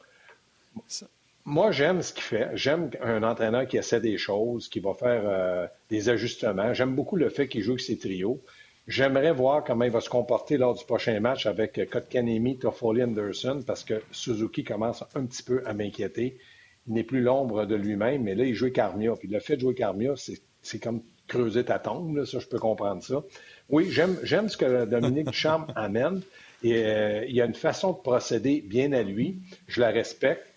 [1.46, 2.50] Moi, j'aime ce qu'il fait.
[2.54, 6.74] J'aime un entraîneur qui essaie des choses, qui va faire euh, des ajustements.
[6.74, 8.42] J'aime beaucoup le fait qu'il joue avec ses trios.
[8.88, 13.04] J'aimerais voir comment il va se comporter lors du prochain match avec euh, Kotkanemi, Toffoli,
[13.04, 16.38] Anderson, parce que Suzuki commence un petit peu à m'inquiéter.
[16.88, 19.14] Il n'est plus l'ombre de lui-même, mais là, il joue Carmia.
[19.18, 20.14] Puis le fait de jouer Carmia,
[20.62, 23.24] c'est comme creuser ta tombe, ça, je peux comprendre ça.
[23.70, 26.22] Oui, j'aime ce que Dominique Duchamp amène.
[26.64, 29.40] Et, euh, il y a une façon de procéder bien à lui.
[29.68, 30.53] Je la respecte.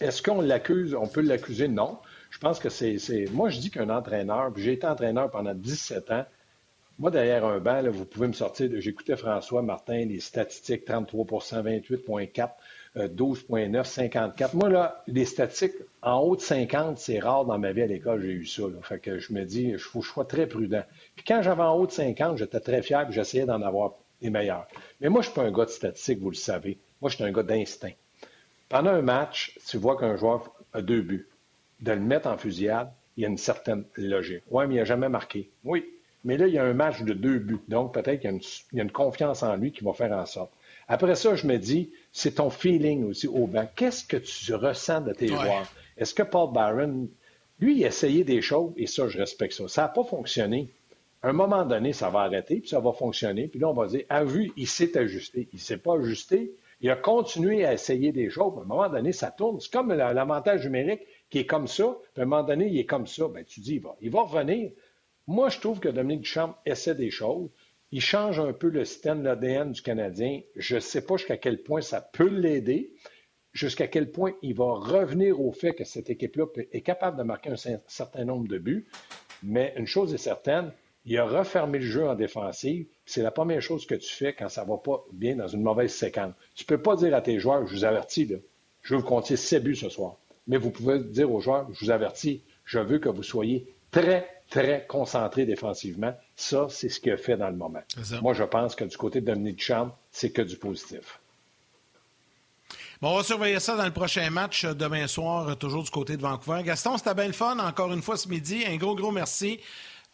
[0.00, 0.94] Est-ce qu'on l'accuse?
[0.94, 1.68] On peut l'accuser?
[1.68, 1.98] Non.
[2.30, 2.98] Je pense que c'est.
[3.32, 6.24] Moi, je dis qu'un entraîneur, puis j'ai été entraîneur pendant 17 ans,
[6.98, 8.70] moi, derrière un banc, vous pouvez me sortir.
[8.78, 12.50] J'écoutais François Martin, les statistiques 33% 28,4%
[12.96, 14.54] 12,9, 54.
[14.54, 18.22] Moi, là, les statistiques en haut de 50, c'est rare dans ma vie à l'école,
[18.22, 18.62] j'ai eu ça.
[18.82, 20.84] Fait que je me dis, il faut que je sois très prudent.
[21.16, 24.68] Puis quand j'avais en haut de 50, j'étais très fier j'essayais d'en avoir des meilleurs.
[25.00, 26.78] Mais moi, je ne suis pas un gars de statistiques, vous le savez.
[27.00, 27.92] Moi, je suis un gars d'instinct.
[28.74, 31.28] Pendant un match, tu vois qu'un joueur a deux buts.
[31.78, 34.42] De le mettre en fusillade, il y a une certaine logique.
[34.50, 35.48] Oui, mais il n'a jamais marqué.
[35.62, 35.84] Oui.
[36.24, 37.60] Mais là, il y a un match de deux buts.
[37.68, 38.40] Donc, peut-être qu'il
[38.72, 40.50] y, a une confiance en lui qui va faire en sorte.
[40.88, 43.68] Après ça, je me dis, c'est ton feeling aussi au banc.
[43.76, 45.72] Qu'est-ce que tu ressens de tes joueurs?
[45.96, 47.08] Est-ce que Paul Barron,
[47.60, 49.68] lui, il a essayé des choses, et ça, je respecte ça.
[49.68, 50.68] Ça n'a pas fonctionné.
[51.22, 53.46] À un moment donné, ça va arrêter, puis ça va fonctionner.
[53.46, 55.46] Puis là, on va dire, à vue, il s'est ajusté.
[55.52, 56.50] Il ne s'est pas ajusté.
[56.84, 58.58] Il a continué à essayer des choses.
[58.58, 59.58] À un moment donné, ça tourne.
[59.58, 61.96] C'est comme l'avantage numérique qui est comme ça.
[62.14, 63.26] À un moment donné, il est comme ça.
[63.26, 64.70] Bien, tu dis, il va, il va revenir.
[65.26, 67.48] Moi, je trouve que Dominique Duchamp essaie des choses.
[67.90, 70.42] Il change un peu le système, l'ADN du Canadien.
[70.56, 72.92] Je ne sais pas jusqu'à quel point ça peut l'aider,
[73.54, 77.48] jusqu'à quel point il va revenir au fait que cette équipe-là est capable de marquer
[77.48, 78.86] un certain nombre de buts.
[79.42, 80.70] Mais une chose est certaine,
[81.06, 82.86] il a refermé le jeu en défensive.
[83.04, 85.62] C'est la première chose que tu fais quand ça ne va pas bien dans une
[85.62, 86.32] mauvaise séquence.
[86.54, 88.30] Tu ne peux pas dire à tes joueurs, je vous avertis,
[88.82, 90.16] je veux vous compter 7 buts ce soir.
[90.46, 94.28] Mais vous pouvez dire aux joueurs, je vous avertis, je veux que vous soyez très,
[94.50, 96.14] très concentré défensivement.
[96.36, 97.82] Ça, c'est ce qu'il a fait dans le moment.
[98.22, 101.20] Moi, je pense que du côté de Dominique Champ, c'est que du positif.
[103.00, 105.90] Bon, on va surveiller ça dans le prochain match euh, demain soir, euh, toujours du
[105.90, 106.62] côté de Vancouver.
[106.64, 108.64] Gaston, c'était bien le fun encore une fois ce midi.
[108.66, 109.60] Un gros, gros merci.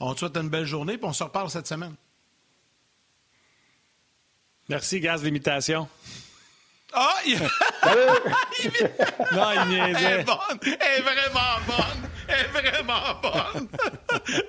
[0.01, 1.95] On te souhaite une belle journée, puis on se reparle cette semaine.
[4.69, 5.89] Merci, Gaz, l'imitation.
[6.93, 7.15] Ah!
[7.27, 7.39] Il...
[9.33, 10.05] non, il niaisait.
[10.05, 10.59] Elle est bonne.
[10.63, 12.11] Elle est vraiment bonne.
[12.29, 13.69] Elle est vraiment bonne.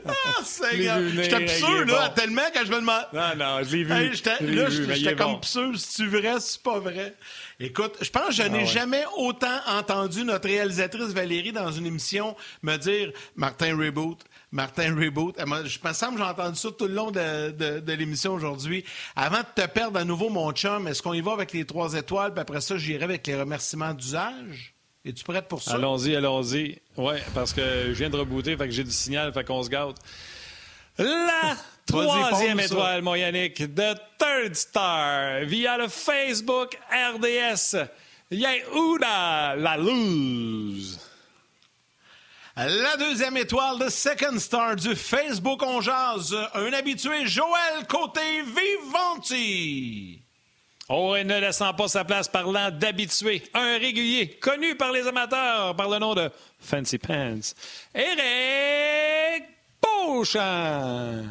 [0.07, 3.07] ah, J'étais sûr, là, tellement que je me demande.
[3.13, 4.55] Non, non, je l'ai vu.
[4.55, 5.41] là, j'étais comme bon.
[5.41, 7.15] si c'est vrai, si c'est pas vrai?
[7.59, 11.85] Écoute, je pense que je ah n'ai jamais autant entendu notre réalisatrice Valérie dans une
[11.85, 14.19] émission me dire Martin Reboot,
[14.51, 15.35] Martin Reboot.
[15.39, 18.83] Je me semble que j'ai entendu ça tout le long de, l'émission aujourd'hui.
[19.15, 21.93] Avant de te perdre à nouveau, mon chum, est-ce qu'on y va avec les trois
[21.93, 24.75] étoiles, puis après ça, j'irai avec les remerciements d'usage?
[25.03, 25.75] Es-tu prête pour ça?
[25.75, 26.79] Allons-y, allons-y.
[26.97, 29.69] Oui, parce que je viens de rebooter, fait que j'ai du signal, fait qu'on se
[29.69, 29.95] gâte.
[30.97, 37.77] La troisième étoile, mon Yannick, The Third Star, via le Facebook RDS.
[38.29, 41.10] Yehuda La Luz.
[42.57, 50.21] La deuxième étoile de Second Star du Facebook On Jazz, un habitué Joël Côté Vivanti.
[50.89, 55.77] Oh, et ne laissant pas sa place parlant d'habitué, un régulier, connu par les amateurs
[55.77, 56.29] par le nom de
[56.59, 57.53] Fancy Pants,
[57.95, 59.45] Eric
[59.81, 61.23] Beauchamp.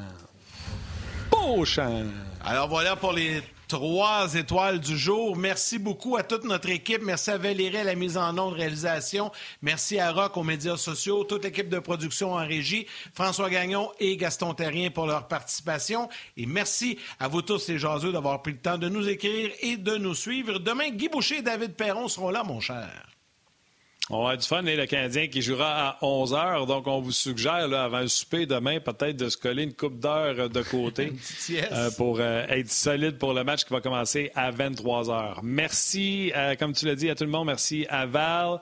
[1.30, 2.06] Beauchamp.
[2.42, 5.36] Alors voilà pour les trois étoiles du jour.
[5.36, 7.02] Merci beaucoup à toute notre équipe.
[7.04, 9.30] Merci à Valérie à la mise en onde, réalisation.
[9.62, 14.16] Merci à Rock aux médias sociaux, toute l'équipe de production en régie, François Gagnon et
[14.16, 16.08] Gaston Terrien pour leur participation.
[16.36, 19.76] Et merci à vous tous les jaseux d'avoir pris le temps de nous écrire et
[19.76, 20.58] de nous suivre.
[20.58, 23.19] Demain, Guy Boucher et David Perron seront là, mon cher.
[24.12, 26.66] On va avoir du fun, et le Canadien qui jouera à 11 h.
[26.66, 30.00] Donc, on vous suggère, là, avant le souper demain, peut-être de se coller une coupe
[30.00, 31.12] d'heure de côté
[31.50, 35.38] euh, pour euh, être solide pour le match qui va commencer à 23 h.
[35.44, 37.46] Merci, euh, comme tu l'as dit, à tout le monde.
[37.46, 38.60] Merci à Val.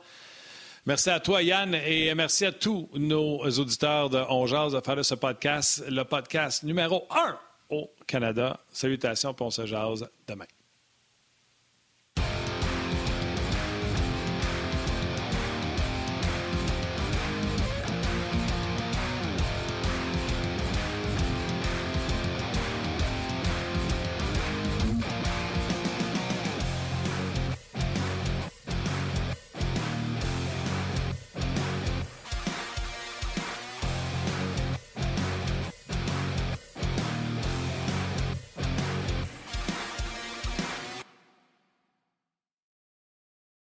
[0.85, 5.03] Merci à toi, Yann, et merci à tous nos auditeurs de On de faire de
[5.03, 7.39] ce podcast, le podcast numéro 1
[7.71, 8.61] au Canada.
[8.71, 10.45] Salutations, pour on se jase demain.